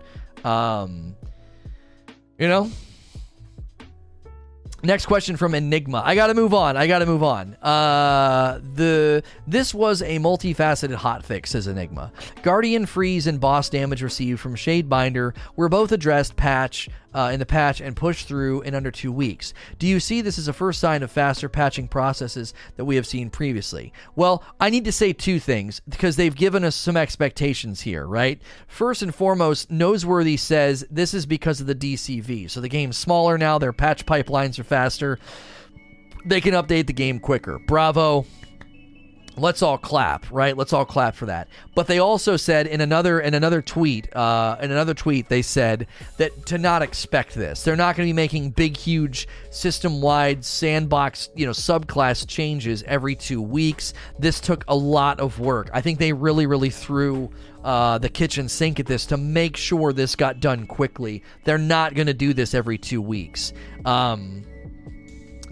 [0.45, 1.15] Um,
[2.37, 2.69] you know,
[4.85, 6.01] Next question from Enigma.
[6.03, 6.75] I got to move on.
[6.75, 7.55] I got to move on.
[7.61, 12.11] Uh, the this was a multifaceted hotfix, says Enigma.
[12.41, 17.45] Guardian freeze and boss damage received from Shadebinder were both addressed patch uh, in the
[17.45, 19.53] patch and pushed through in under two weeks.
[19.79, 23.07] Do you see this as a first sign of faster patching processes that we have
[23.07, 23.93] seen previously?
[24.15, 28.41] Well, I need to say two things because they've given us some expectations here, right?
[28.67, 32.49] First and foremost, Noseworthy says this is because of the DCV.
[32.49, 35.19] So the game's smaller now, their patch pipelines are faster.
[36.25, 37.59] They can update the game quicker.
[37.59, 38.25] Bravo.
[39.37, 40.55] Let's all clap right?
[40.55, 41.47] Let's all clap for that.
[41.75, 45.87] But they also said in another in another tweet uh, in another tweet they said
[46.17, 47.63] that to not expect this.
[47.63, 52.83] They're not going to be making big huge system wide sandbox you know subclass changes
[52.83, 53.93] every two weeks.
[54.19, 55.69] This took a lot of work.
[55.73, 57.29] I think they really really threw
[57.63, 61.23] uh, the kitchen sink at this to make sure this got done quickly.
[61.45, 63.53] They're not going to do this every two weeks.
[63.85, 64.43] Um,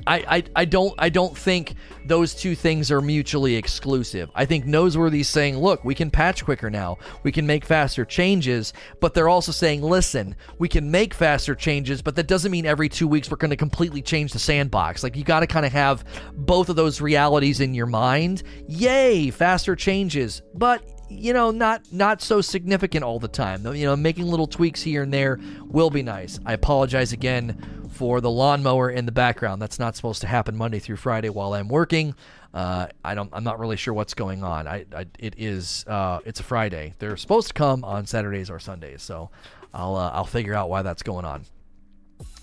[0.08, 4.30] I, I, I don't I don't think those two things are mutually exclusive.
[4.36, 6.98] I think Noseworthy's saying, look, we can patch quicker now.
[7.24, 12.02] We can make faster changes, but they're also saying, listen, we can make faster changes,
[12.02, 15.04] but that doesn't mean every two weeks we're going to completely change the sandbox.
[15.04, 18.44] Like you got to kind of have both of those realities in your mind.
[18.68, 23.66] Yay, faster changes, but you know, not not so significant all the time.
[23.76, 26.40] You know, making little tweaks here and there will be nice.
[26.46, 29.62] I apologize again for the lawnmower in the background.
[29.62, 32.16] That's not supposed to happen Monday through Friday while I'm working.
[32.52, 33.30] Uh, I don't.
[33.32, 34.68] I'm not really sure what's going on.
[34.68, 35.86] I, I it is.
[35.88, 36.96] Uh, it's a Friday.
[36.98, 39.04] They're supposed to come on Saturdays or Sundays.
[39.04, 39.30] So
[39.72, 41.46] I'll uh, I'll figure out why that's going on.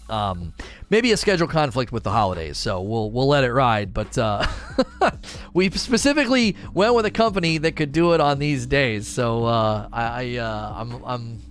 [0.08, 0.54] Um,
[0.90, 3.92] maybe a schedule conflict with the holidays, so we'll we'll let it ride.
[3.92, 4.46] But uh,
[5.54, 9.88] we specifically went with a company that could do it on these days, so uh,
[9.92, 11.42] I, I uh, I'm I'm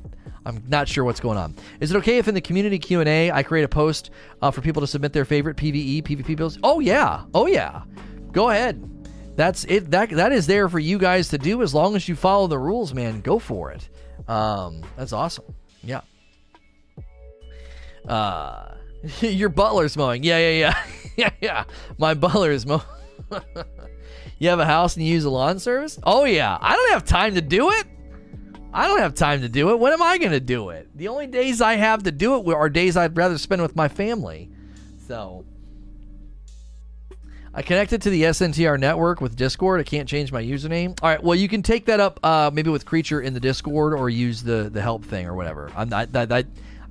[0.47, 1.55] I'm not sure what's going on.
[1.81, 4.49] Is it okay if in the community Q and A I create a post uh,
[4.49, 6.57] for people to submit their favorite PVE PvP builds?
[6.63, 7.81] Oh yeah, oh yeah.
[8.31, 8.81] Go ahead.
[9.35, 9.91] That's it.
[9.91, 12.57] That that is there for you guys to do as long as you follow the
[12.57, 13.19] rules, man.
[13.19, 13.89] Go for it.
[14.29, 15.53] Um, that's awesome.
[15.83, 16.01] Yeah.
[18.07, 18.75] Uh,
[19.19, 20.23] your butler's mowing.
[20.23, 20.83] Yeah, yeah, yeah,
[21.17, 21.63] yeah, yeah.
[21.97, 22.83] My butler is mowing.
[24.39, 25.99] you have a house and you use a lawn service?
[26.03, 26.57] Oh yeah.
[26.61, 27.85] I don't have time to do it.
[28.77, 29.79] I don't have time to do it.
[29.79, 30.87] When am I going to do it?
[30.95, 33.87] The only days I have to do it are days I'd rather spend with my
[33.87, 34.51] family.
[35.07, 35.45] So
[37.55, 39.79] I connected to the SNTR network with Discord.
[39.79, 40.99] I can't change my username.
[41.01, 41.23] All right.
[41.23, 44.43] Well, you can take that up uh, maybe with Creature in the Discord or use
[44.43, 45.71] the the help thing or whatever.
[45.75, 46.43] I'm not, I, I,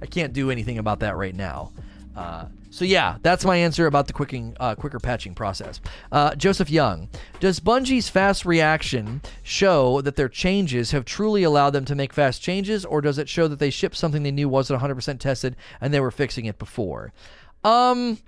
[0.02, 1.70] I can't do anything about that right now.
[2.16, 5.80] Uh, so yeah, that's my answer about the quicking, uh, quicker patching process.
[6.12, 7.08] Uh, Joseph Young,
[7.40, 12.42] does Bungie's fast reaction show that their changes have truly allowed them to make fast
[12.42, 15.92] changes, or does it show that they shipped something they knew wasn't 100% tested and
[15.92, 17.12] they were fixing it before?
[17.64, 18.18] Um,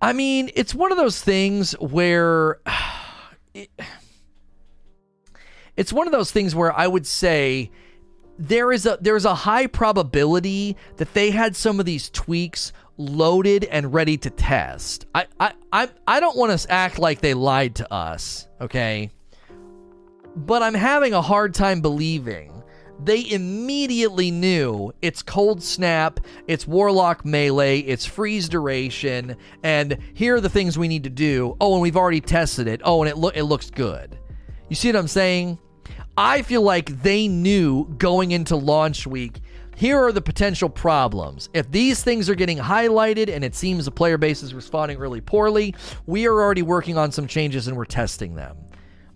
[0.00, 2.60] I mean, it's one of those things where.
[3.52, 3.68] It,
[5.80, 7.70] it's one of those things where I would say
[8.38, 13.64] there is a there's a high probability that they had some of these tweaks loaded
[13.64, 15.06] and ready to test.
[15.14, 19.10] I I I, I don't want to act like they lied to us, okay?
[20.36, 22.60] But I'm having a hard time believing
[23.02, 30.40] they immediately knew it's cold snap, it's warlock melee, it's freeze duration, and here are
[30.40, 31.56] the things we need to do.
[31.60, 32.82] Oh, and we've already tested it.
[32.84, 34.18] Oh, and it lo- it looks good.
[34.68, 35.58] You see what I'm saying?
[36.16, 39.40] I feel like they knew going into launch week
[39.80, 41.48] here are the potential problems.
[41.54, 45.22] If these things are getting highlighted and it seems the player base is responding really
[45.22, 48.58] poorly, we are already working on some changes and we're testing them.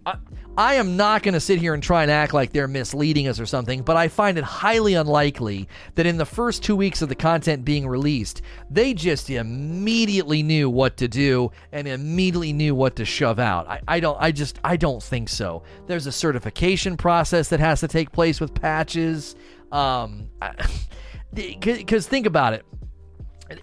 [0.07, 0.16] I,
[0.57, 3.38] I am not going to sit here and try and act like they're misleading us
[3.38, 7.11] or something, but I find it highly unlikely that in the first two weeks of
[7.11, 12.96] the content being released, they just immediately knew what to do and immediately knew what
[12.96, 13.68] to shove out.
[13.68, 14.16] I, I don't.
[14.18, 14.61] I just.
[14.64, 15.62] I don't think so.
[15.88, 19.37] There's a certification process that has to take place with patches.
[19.74, 20.28] Um,
[21.34, 22.64] because think about it.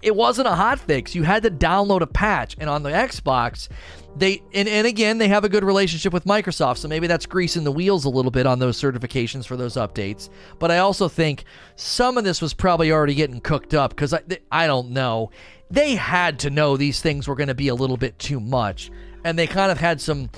[0.02, 1.14] It wasn't a hot fix.
[1.14, 3.68] You had to download a patch, and on the Xbox,
[4.16, 7.64] they and, and again they have a good relationship with Microsoft, so maybe that's greasing
[7.64, 10.28] the wheels a little bit on those certifications for those updates.
[10.58, 11.44] But I also think
[11.74, 14.20] some of this was probably already getting cooked up because I
[14.52, 15.30] I don't know.
[15.70, 18.90] They had to know these things were going to be a little bit too much,
[19.24, 20.30] and they kind of had some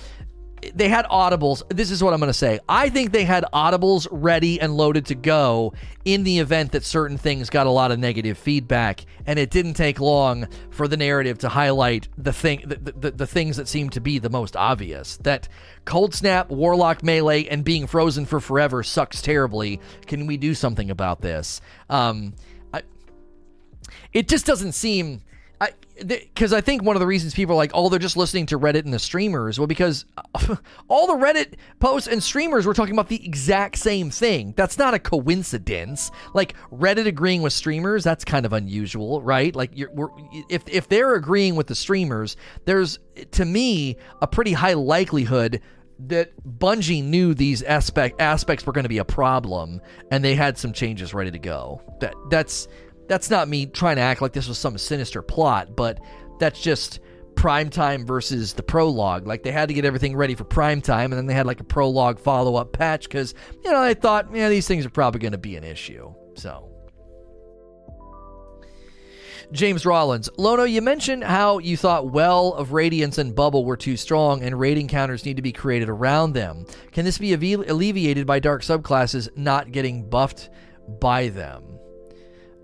[0.74, 1.62] they had audibles.
[1.68, 2.61] This is what I'm going to say.
[2.68, 5.72] I think they had audibles ready and loaded to go
[6.05, 9.74] in the event that certain things got a lot of negative feedback, and it didn't
[9.74, 13.92] take long for the narrative to highlight the thing, the, the, the things that seemed
[13.92, 15.16] to be the most obvious.
[15.18, 15.48] That
[15.85, 19.81] cold snap, warlock melee, and being frozen for forever sucks terribly.
[20.07, 21.61] Can we do something about this?
[21.88, 22.35] Um,
[22.72, 22.83] I,
[24.12, 25.22] it just doesn't seem
[26.07, 28.46] because I, I, think one of the reasons people are like, oh, they're just listening
[28.46, 29.59] to Reddit and the streamers.
[29.59, 30.05] Well, because
[30.88, 34.55] all the Reddit posts and streamers were talking about the exact same thing.
[34.57, 36.11] That's not a coincidence.
[36.33, 39.55] Like Reddit agreeing with streamers, that's kind of unusual, right?
[39.55, 42.98] Like, if if they're agreeing with the streamers, there's
[43.33, 45.61] to me a pretty high likelihood
[46.00, 50.59] that Bungie knew these aspect aspects were going to be a problem, and they had
[50.59, 51.81] some changes ready to go.
[52.00, 52.68] That that's
[53.09, 56.01] that's not me trying to act like this was some sinister plot, but
[56.38, 57.01] that's just
[57.37, 59.27] prime time versus the prologue.
[59.27, 61.61] Like they had to get everything ready for prime time, and then they had like
[61.61, 65.21] a prologue follow up patch because you know they thought, yeah, these things are probably
[65.21, 66.13] going to be an issue.
[66.35, 66.71] So.
[69.52, 70.29] James Rollins.
[70.37, 74.59] Lono, you mentioned how you thought Well of Radiance and Bubble were too strong and
[74.59, 76.65] rating counters need to be created around them.
[76.92, 80.48] Can this be alleviated by dark subclasses not getting buffed
[80.98, 81.73] by them?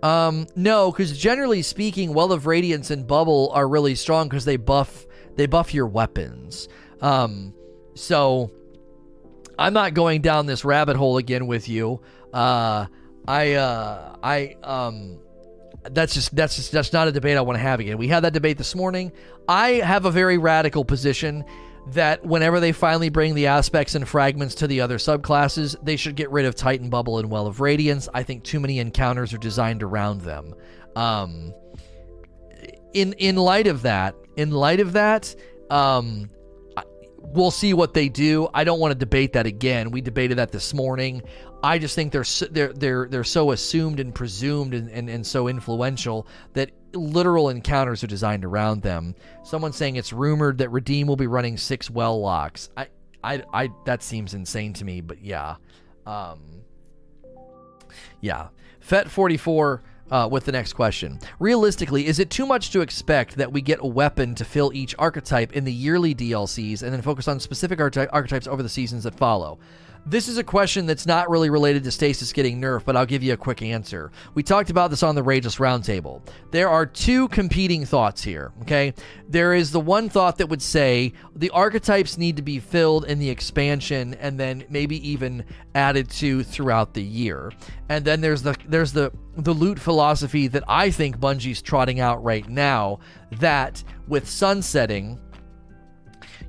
[0.03, 4.57] Um, no, because generally speaking, Well of Radiance and Bubble are really strong because they
[4.57, 6.69] buff they buff your weapons.
[7.01, 7.55] Um,
[7.95, 8.51] so
[9.59, 12.01] I'm not going down this rabbit hole again with you.
[12.33, 12.87] Uh,
[13.29, 15.19] I uh, I um,
[15.83, 17.99] that's just that's just that's not a debate I want to have again.
[17.99, 19.13] We had that debate this morning.
[19.49, 21.45] I have a very radical position
[21.89, 26.15] that whenever they finally bring the aspects and fragments to the other subclasses, they should
[26.15, 28.09] get rid of Titan Bubble and Well of Radiance.
[28.15, 30.55] I think too many encounters are designed around them.
[30.97, 31.53] Um,
[32.93, 35.35] in in light of that, in light of that,
[35.71, 36.31] um,
[37.17, 38.49] we'll see what they do.
[38.53, 39.91] I don't want to debate that again.
[39.91, 41.23] We debated that this morning.
[41.63, 45.49] I just think they're they're they're they're so assumed and presumed and, and, and so
[45.49, 49.15] influential that literal encounters are designed around them.
[49.43, 52.71] Someone saying it's rumored that Redeem will be running six well locks.
[52.77, 52.89] I
[53.23, 55.57] I I that seems insane to me, but yeah.
[56.07, 56.63] Um
[58.21, 58.49] yeah.
[58.81, 61.19] Fet 44 uh, with the next question.
[61.39, 64.95] Realistically, is it too much to expect that we get a weapon to fill each
[64.99, 69.15] archetype in the yearly DLCs and then focus on specific archetypes over the seasons that
[69.15, 69.59] follow?
[70.07, 73.23] This is a question that's not really related to Stasis getting nerfed, but I'll give
[73.23, 74.11] you a quick answer.
[74.35, 76.23] We talked about this on the Rageless Roundtable.
[76.51, 78.95] There are two competing thoughts here, okay?
[79.29, 83.19] There is the one thought that would say the archetypes need to be filled in
[83.19, 85.45] the expansion and then maybe even
[85.75, 87.53] added to throughout the year.
[87.89, 92.23] And then there's the there's the the loot philosophy that I think Bungie's trotting out
[92.25, 93.01] right now
[93.33, 95.21] that with sunsetting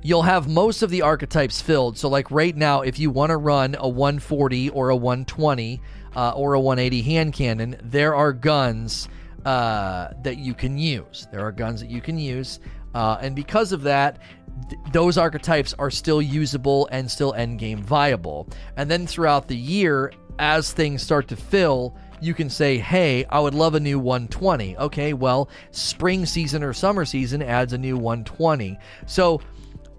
[0.02, 1.96] you'll have most of the archetypes filled.
[1.96, 5.80] So, like right now, if you want to run a 140 or a 120
[6.14, 9.08] uh, or a 180 hand cannon, there are guns
[9.44, 11.26] uh, that you can use.
[11.32, 12.60] There are guns that you can use.
[12.94, 14.18] Uh, and because of that,
[14.68, 18.48] th- those archetypes are still usable and still endgame viable.
[18.76, 23.40] And then throughout the year, as things start to fill, you can say, hey, I
[23.40, 24.76] would love a new 120.
[24.76, 28.78] Okay, well, spring season or summer season adds a new 120.
[29.06, 29.40] So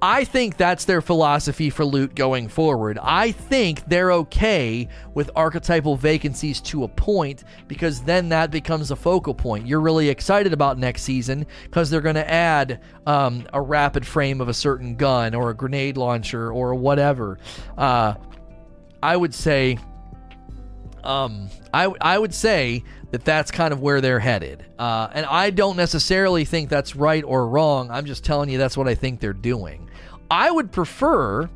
[0.06, 3.00] I think that's their philosophy for loot going forward.
[3.02, 8.98] I think they're okay with archetypal vacancies to a point because then that becomes a
[8.98, 9.66] focal point.
[9.66, 14.42] You're really excited about next season because they're going to add um, a rapid frame
[14.42, 17.40] of a certain gun or a grenade launcher or whatever.
[17.78, 18.16] Uh,
[19.02, 19.78] I would say,
[21.06, 24.66] um, I I would say that that's kind of where they're headed.
[24.78, 27.90] Uh, and I don't necessarily think that's right or wrong.
[27.90, 29.90] I'm just telling you that's what I think they're doing.
[30.34, 31.48] I would prefer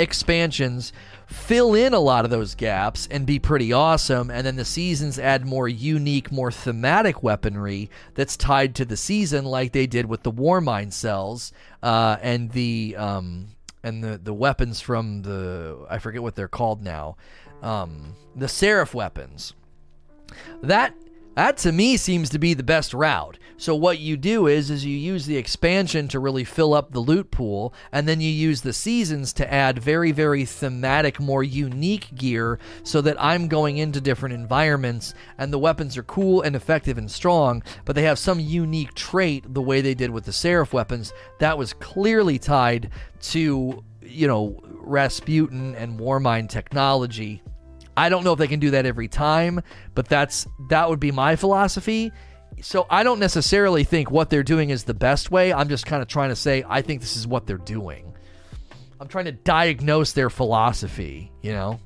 [0.00, 0.92] expansions
[1.26, 4.28] fill in a lot of those gaps and be pretty awesome.
[4.28, 9.44] And then the seasons add more unique, more thematic weaponry that's tied to the season,
[9.44, 13.50] like they did with the Warmind cells uh, and the um,
[13.84, 17.18] and the the weapons from the I forget what they're called now,
[17.62, 19.54] um, the Seraph weapons.
[20.60, 20.92] That
[21.36, 23.38] that to me seems to be the best route.
[23.60, 27.00] So what you do is is you use the expansion to really fill up the
[27.00, 32.14] loot pool and then you use the seasons to add very very thematic more unique
[32.14, 36.96] gear so that I'm going into different environments and the weapons are cool and effective
[36.96, 40.72] and strong, but they have some unique trait the way they did with the Seraph
[40.72, 42.88] weapons that was clearly tied
[43.20, 47.42] to you know Rasputin and Warmind technology.
[47.94, 49.60] I don't know if they can do that every time,
[49.94, 52.10] but that's that would be my philosophy
[52.62, 55.52] so I don't necessarily think what they're doing is the best way.
[55.52, 58.14] I'm just kind of trying to say I think this is what they're doing.
[59.00, 61.80] I'm trying to diagnose their philosophy, you know?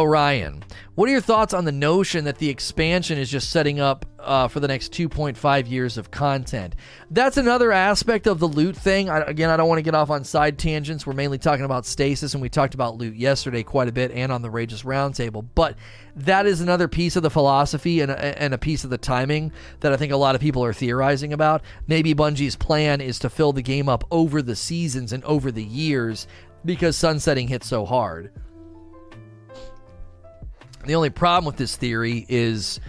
[0.00, 4.06] Orion, what are your thoughts on the notion that the expansion is just setting up
[4.18, 6.74] uh, for the next 2.5 years of content?
[7.10, 9.10] That's another aspect of the loot thing.
[9.10, 11.06] I, again, I don't want to get off on side tangents.
[11.06, 14.32] We're mainly talking about stasis, and we talked about loot yesterday quite a bit and
[14.32, 15.46] on the Rageless Roundtable.
[15.54, 15.76] But
[16.16, 19.52] that is another piece of the philosophy and a, and a piece of the timing
[19.80, 21.62] that I think a lot of people are theorizing about.
[21.86, 25.64] Maybe Bungie's plan is to fill the game up over the seasons and over the
[25.64, 26.26] years
[26.64, 28.32] because sunsetting hit so hard.
[30.84, 32.80] The only problem with this theory is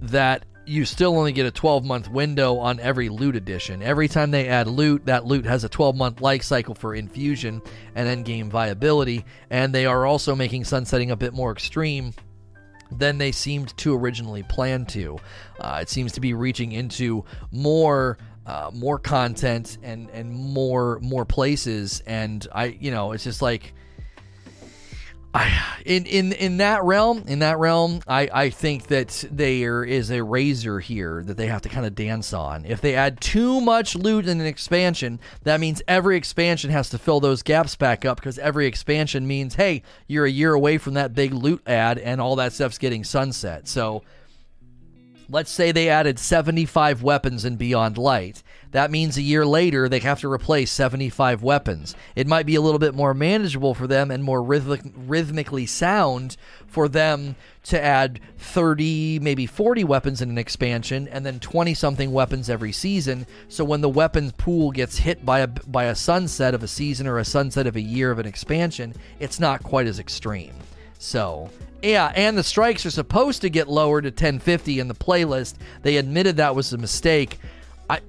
[0.00, 3.82] that you still only get a 12 month window on every loot edition.
[3.82, 7.62] Every time they add loot, that loot has a 12 month life cycle for infusion
[7.94, 12.12] and endgame viability, and they are also making sunsetting a bit more extreme
[12.90, 15.18] than they seemed to originally plan to.
[15.60, 21.24] Uh, it seems to be reaching into more uh, more content and and more more
[21.24, 23.72] places, and I you know it's just like.
[25.36, 30.10] I, in, in in that realm, in that realm, I, I think that there is
[30.10, 32.64] a razor here that they have to kind of dance on.
[32.64, 36.98] If they add too much loot in an expansion, that means every expansion has to
[36.98, 40.94] fill those gaps back up because every expansion means, hey, you're a year away from
[40.94, 43.68] that big loot ad and all that stuff's getting sunset.
[43.68, 44.04] So
[45.28, 48.42] let's say they added 75 weapons in Beyond Light.
[48.72, 51.94] That means a year later they have to replace 75 weapons.
[52.14, 56.36] It might be a little bit more manageable for them and more rhythmic, rhythmically sound
[56.66, 62.12] for them to add 30, maybe 40 weapons in an expansion and then 20 something
[62.12, 63.26] weapons every season.
[63.48, 67.06] So when the weapons pool gets hit by a by a sunset of a season
[67.06, 70.52] or a sunset of a year of an expansion, it's not quite as extreme.
[70.98, 71.50] So,
[71.82, 75.54] yeah, and the strikes are supposed to get lower to 1050 in the playlist.
[75.82, 77.38] They admitted that was a mistake
[77.88, 78.00] I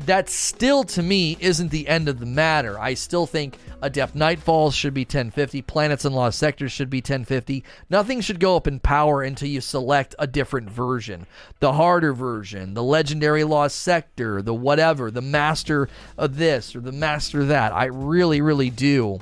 [0.00, 2.78] that still to me isn't the end of the matter.
[2.78, 7.64] I still think Adept Nightfalls should be 1050, Planets and Lost Sectors should be 1050.
[7.88, 11.26] Nothing should go up in power until you select a different version.
[11.60, 16.92] The harder version, the Legendary Lost Sector, the whatever, the Master of this or the
[16.92, 17.72] Master of that.
[17.72, 19.20] I really, really do.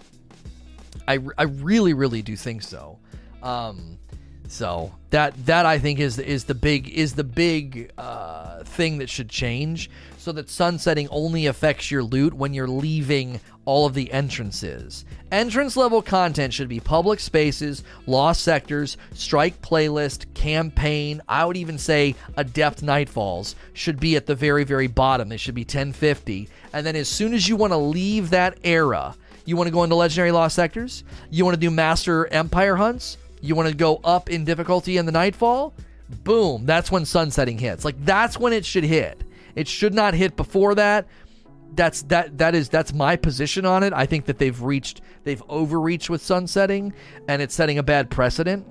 [1.06, 2.98] I, I really, really do think so.
[3.44, 3.98] Um,
[4.48, 9.08] so that that I think is is the big is the big uh, thing that
[9.08, 14.10] should change so that sunsetting only affects your loot when you're leaving all of the
[14.12, 15.04] entrances.
[15.30, 21.20] Entrance level content should be public spaces, lost sectors, strike playlist, campaign.
[21.28, 25.28] I would even say adept nightfalls should be at the very, very bottom.
[25.28, 26.48] They should be 1050.
[26.72, 29.14] And then as soon as you want to leave that era,
[29.44, 33.18] you want to go into legendary lost sectors, you want to do master empire hunts,
[33.44, 35.74] you want to go up in difficulty in the nightfall,
[36.24, 37.84] boom, that's when sunsetting hits.
[37.84, 39.22] Like that's when it should hit.
[39.54, 41.06] It should not hit before that.
[41.74, 43.92] That's that that is that's my position on it.
[43.92, 46.94] I think that they've reached they've overreached with sunsetting
[47.28, 48.66] and it's setting a bad precedent.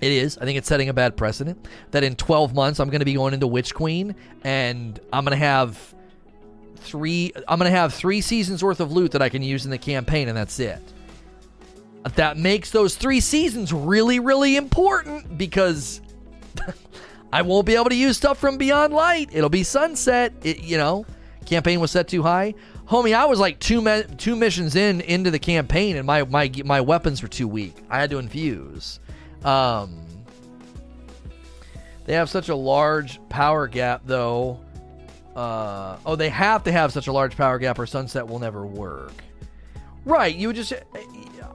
[0.00, 0.38] It is.
[0.38, 3.14] I think it's setting a bad precedent that in 12 months I'm going to be
[3.14, 4.14] going into Witch Queen
[4.44, 5.94] and I'm going to have
[6.76, 9.72] three I'm going to have 3 seasons worth of loot that I can use in
[9.72, 10.80] the campaign and that's it.
[12.16, 16.00] That makes those 3 seasons really really important because
[17.32, 19.30] I won't be able to use stuff from Beyond Light.
[19.32, 20.32] It'll be sunset.
[20.42, 21.06] It, you know,
[21.46, 22.54] campaign was set too high.
[22.86, 26.50] Homie, I was like two me- two missions in into the campaign, and my my
[26.64, 27.76] my weapons were too weak.
[27.88, 29.00] I had to infuse.
[29.42, 30.04] Um,
[32.04, 34.60] they have such a large power gap, though.
[35.34, 38.66] Uh, oh, they have to have such a large power gap, or sunset will never
[38.66, 39.12] work.
[40.04, 40.34] Right?
[40.34, 40.74] You would just,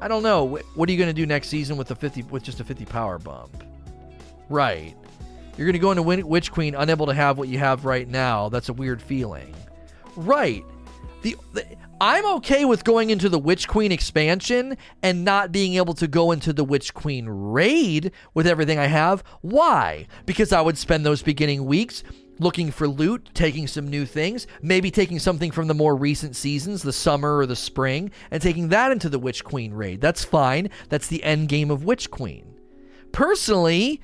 [0.02, 0.46] I don't know.
[0.76, 2.86] What are you going to do next season with the fifty with just a fifty
[2.86, 3.64] power bump?
[4.50, 4.96] Right.
[5.58, 8.48] You're going to go into Witch Queen unable to have what you have right now.
[8.48, 9.54] That's a weird feeling.
[10.16, 10.64] Right.
[11.22, 11.66] The, the,
[12.00, 16.32] I'm okay with going into the Witch Queen expansion and not being able to go
[16.32, 19.22] into the Witch Queen raid with everything I have.
[19.42, 20.08] Why?
[20.26, 22.04] Because I would spend those beginning weeks
[22.40, 26.82] looking for loot, taking some new things, maybe taking something from the more recent seasons,
[26.82, 30.02] the summer or the spring, and taking that into the Witch Queen raid.
[30.02, 30.70] That's fine.
[30.90, 32.60] That's the end game of Witch Queen.
[33.12, 34.02] Personally,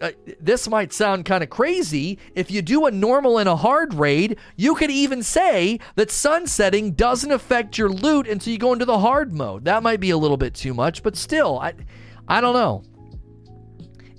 [0.00, 2.18] uh, this might sound kind of crazy.
[2.34, 6.92] If you do a normal and a hard raid, you could even say that sunsetting
[6.92, 9.64] doesn't affect your loot until you go into the hard mode.
[9.64, 11.74] That might be a little bit too much, but still, I,
[12.28, 12.84] I don't know.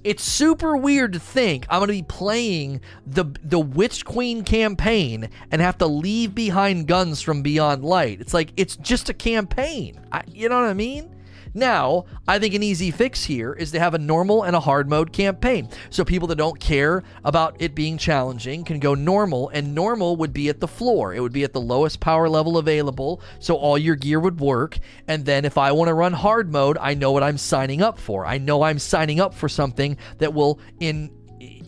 [0.04, 5.30] It's super weird to think I'm going to be playing the the Witch Queen campaign
[5.52, 8.22] and have to leave behind guns from Beyond Light.
[8.22, 10.00] It's like it's just a campaign.
[10.12, 11.10] I, you know what I mean?
[11.54, 14.90] Now, I think an easy fix here is to have a normal and a hard
[14.90, 15.70] mode campaign.
[15.90, 20.34] So people that don't care about it being challenging can go normal, and normal would
[20.34, 21.14] be at the floor.
[21.14, 24.80] It would be at the lowest power level available, so all your gear would work.
[25.08, 28.00] And then if I want to run hard mode, I know what I'm signing up
[28.00, 28.26] for.
[28.26, 31.12] I know I'm signing up for something that will in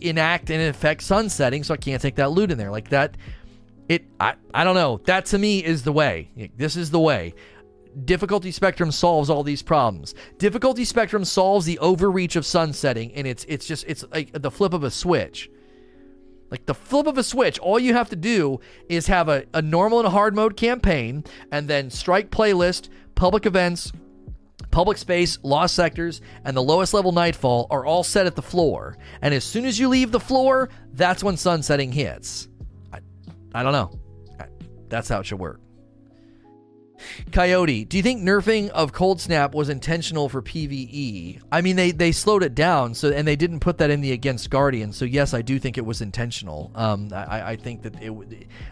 [0.02, 2.70] enact and affect sunsetting, so I can't take that loot in there.
[2.70, 3.16] Like that
[3.88, 5.00] it I, I don't know.
[5.04, 6.50] That to me is the way.
[6.56, 7.34] This is the way.
[8.04, 10.14] Difficulty Spectrum solves all these problems.
[10.38, 14.72] Difficulty Spectrum solves the overreach of sunsetting, and it's it's just it's like the flip
[14.72, 15.50] of a switch.
[16.50, 19.62] Like the flip of a switch, all you have to do is have a, a
[19.62, 23.90] normal and a hard mode campaign, and then strike playlist, public events,
[24.70, 28.98] public space, lost sectors, and the lowest level nightfall are all set at the floor.
[29.22, 32.48] And as soon as you leave the floor, that's when sunsetting hits.
[32.92, 32.98] I,
[33.54, 33.98] I don't know.
[34.88, 35.58] That's how it should work.
[37.30, 41.40] Coyote, do you think nerfing of Cold Snap was intentional for PvE?
[41.50, 44.12] I mean, they they slowed it down, so and they didn't put that in the
[44.12, 44.92] against Guardian.
[44.92, 46.70] So yes, I do think it was intentional.
[46.74, 48.12] Um, I, I think that it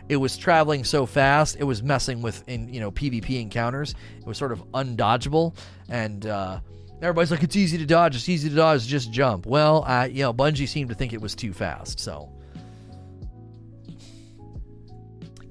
[0.09, 3.95] it was traveling so fast, it was messing with in you know PvP encounters.
[4.18, 5.55] It was sort of undodgeable,
[5.89, 6.61] and uh,
[7.03, 9.47] everybody's like, it's easy to dodge, it's easy to dodge, just jump.
[9.47, 12.31] Well, uh, you know, Bungie seemed to think it was too fast, so.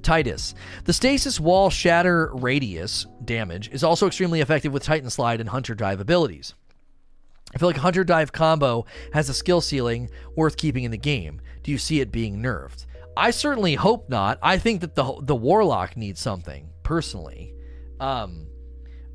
[0.03, 0.53] Titus.
[0.85, 5.75] The stasis wall shatter radius damage is also extremely effective with Titan Slide and Hunter
[5.75, 6.53] Dive abilities.
[7.53, 11.41] I feel like Hunter Dive combo has a skill ceiling worth keeping in the game.
[11.63, 12.85] Do you see it being nerfed?
[13.17, 14.39] I certainly hope not.
[14.41, 17.53] I think that the the Warlock needs something personally.
[17.99, 18.47] Um,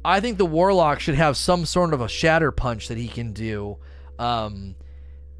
[0.04, 3.32] I think the Warlock should have some sort of a shatter punch that he can
[3.32, 3.78] do.
[4.18, 4.76] Um,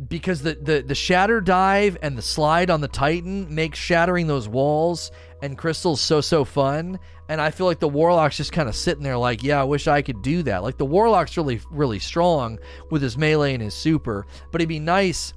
[0.08, 4.48] because the, the the shatter dive and the slide on the Titan makes shattering those
[4.48, 5.12] walls
[5.44, 6.98] and crystals so so fun.
[7.28, 9.86] And I feel like the Warlock's just kind of sitting there like, yeah, I wish
[9.86, 10.62] I could do that.
[10.62, 12.58] Like the Warlock's really really strong
[12.90, 15.34] with his melee and his super, but it'd be nice.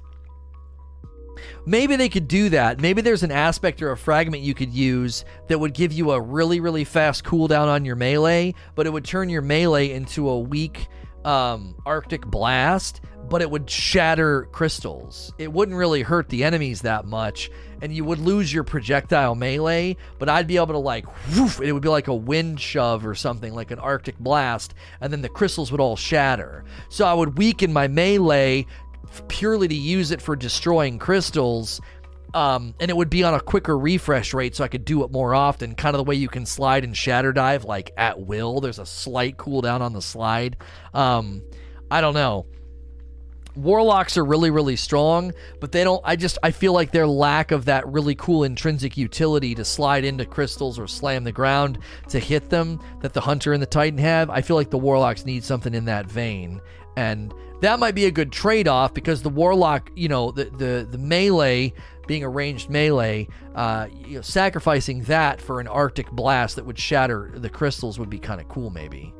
[1.66, 2.80] Maybe they could do that.
[2.80, 6.20] Maybe there's an aspect or a fragment you could use that would give you a
[6.20, 10.38] really, really fast cooldown on your melee, but it would turn your melee into a
[10.38, 10.88] weak
[11.24, 15.32] um, Arctic blast but it would shatter crystals.
[15.38, 17.50] It wouldn't really hurt the enemies that much,
[17.82, 21.06] and you would lose your projectile melee, but I'd be able to like
[21.36, 25.12] woof, it would be like a wind shove or something, like an Arctic blast, and
[25.12, 26.64] then the crystals would all shatter.
[26.88, 28.66] So I would weaken my melee
[29.28, 31.80] purely to use it for destroying crystals.
[32.34, 35.10] Um, and it would be on a quicker refresh rate so I could do it
[35.10, 38.60] more often, kind of the way you can slide and shatter dive like at will.
[38.60, 40.58] There's a slight cooldown on the slide.
[40.92, 41.42] Um,
[41.90, 42.44] I don't know
[43.58, 47.50] warlocks are really really strong but they don't i just i feel like their lack
[47.50, 51.78] of that really cool intrinsic utility to slide into crystals or slam the ground
[52.08, 55.24] to hit them that the hunter and the titan have i feel like the warlocks
[55.24, 56.60] need something in that vein.
[56.96, 60.98] And that might be a good trade-off because the warlock you know the the, the
[60.98, 61.72] melee
[62.06, 66.78] being a ranged melee uh, you know, sacrificing that for an arctic blast that would
[66.78, 69.12] shatter the crystals would be kind of cool maybe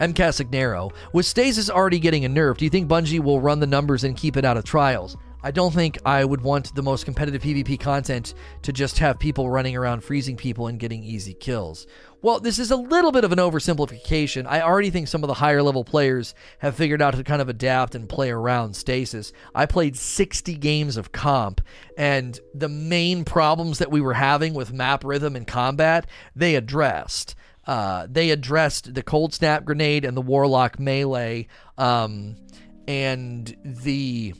[0.00, 0.12] M.
[0.12, 4.04] Casignero, with Stasis already getting a nerf, do you think Bungie will run the numbers
[4.04, 5.16] and keep it out of trials?
[5.44, 8.32] I don't think I would want the most competitive PvP content
[8.62, 11.86] to just have people running around freezing people and getting easy kills.
[12.22, 14.46] Well, this is a little bit of an oversimplification.
[14.48, 17.50] I already think some of the higher level players have figured out to kind of
[17.50, 19.34] adapt and play around stasis.
[19.54, 21.60] I played 60 games of comp,
[21.98, 27.34] and the main problems that we were having with map rhythm and combat, they addressed.
[27.66, 31.46] Uh, they addressed the cold snap grenade and the warlock melee
[31.78, 32.36] um,
[32.86, 34.34] and the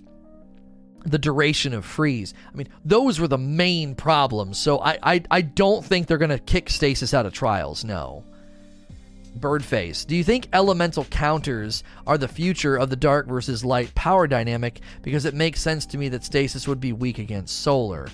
[1.07, 2.33] the duration of freeze.
[2.53, 4.59] I mean, those were the main problems.
[4.59, 7.85] So I I, I don't think they're gonna kick stasis out of trials.
[7.85, 8.25] No.
[9.39, 14.29] Birdface, do you think elemental counters are the future of the dark versus light power
[14.29, 14.81] dynamic?
[15.03, 18.09] Because it makes sense to me that stasis would be weak against solar.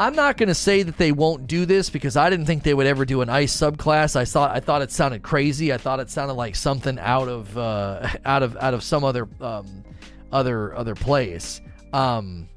[0.00, 2.72] I'm not going to say that they won't do this because I didn't think they
[2.72, 4.16] would ever do an ice subclass.
[4.16, 5.74] I thought I thought it sounded crazy.
[5.74, 9.28] I thought it sounded like something out of uh, out of out of some other
[9.42, 9.84] um,
[10.32, 11.60] other other place.
[11.92, 12.48] Um,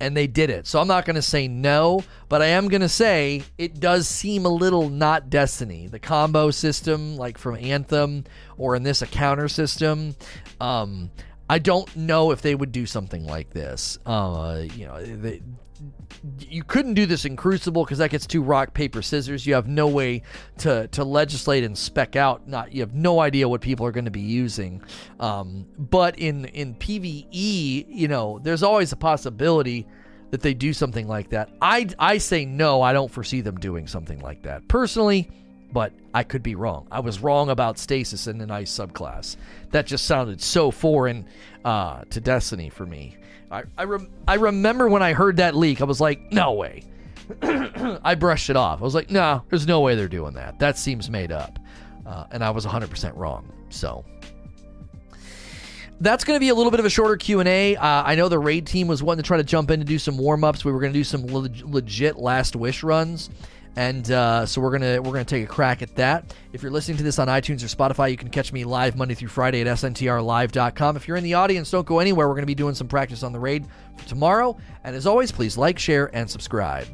[0.00, 0.66] and they did it.
[0.66, 4.08] So I'm not going to say no, but I am going to say it does
[4.08, 5.86] seem a little not Destiny.
[5.86, 8.24] The combo system, like from Anthem,
[8.56, 10.16] or in this a counter system.
[10.62, 11.10] Um,
[11.50, 13.98] I don't know if they would do something like this.
[14.06, 15.42] Uh, you know, they,
[16.38, 19.46] you couldn't do this in Crucible because that gets too rock paper scissors.
[19.46, 20.22] You have no way
[20.58, 22.46] to to legislate and spec out.
[22.46, 24.82] Not you have no idea what people are going to be using.
[25.18, 29.86] Um, but in in PVE, you know, there's always a possibility
[30.30, 31.50] that they do something like that.
[31.60, 32.82] I I say no.
[32.82, 35.30] I don't foresee them doing something like that personally.
[35.72, 36.86] But I could be wrong.
[36.92, 39.36] I was wrong about stasis in an ice subclass.
[39.70, 41.26] That just sounded so foreign
[41.64, 43.16] uh, to Destiny for me.
[43.52, 43.86] I I,
[44.26, 46.84] I remember when I heard that leak, I was like, no way.
[47.42, 48.80] I brushed it off.
[48.80, 50.58] I was like, no, there's no way they're doing that.
[50.58, 51.58] That seems made up.
[52.04, 53.50] Uh, and I was 100% wrong.
[53.68, 54.04] So
[56.00, 58.38] that's going to be a little bit of a shorter q&a uh, i know the
[58.38, 60.80] raid team was wanting to try to jump in to do some warm-ups we were
[60.80, 63.30] going to do some leg- legit last wish runs
[63.76, 66.34] and uh, so we're gonna we're gonna take a crack at that.
[66.52, 69.14] If you're listening to this on iTunes or Spotify, you can catch me live Monday
[69.14, 70.96] through Friday at sntrlive.com.
[70.96, 72.28] If you're in the audience, don't go anywhere.
[72.28, 73.66] We're gonna be doing some practice on the raid
[73.96, 74.56] for tomorrow.
[74.84, 76.86] And as always, please like, share, and subscribe.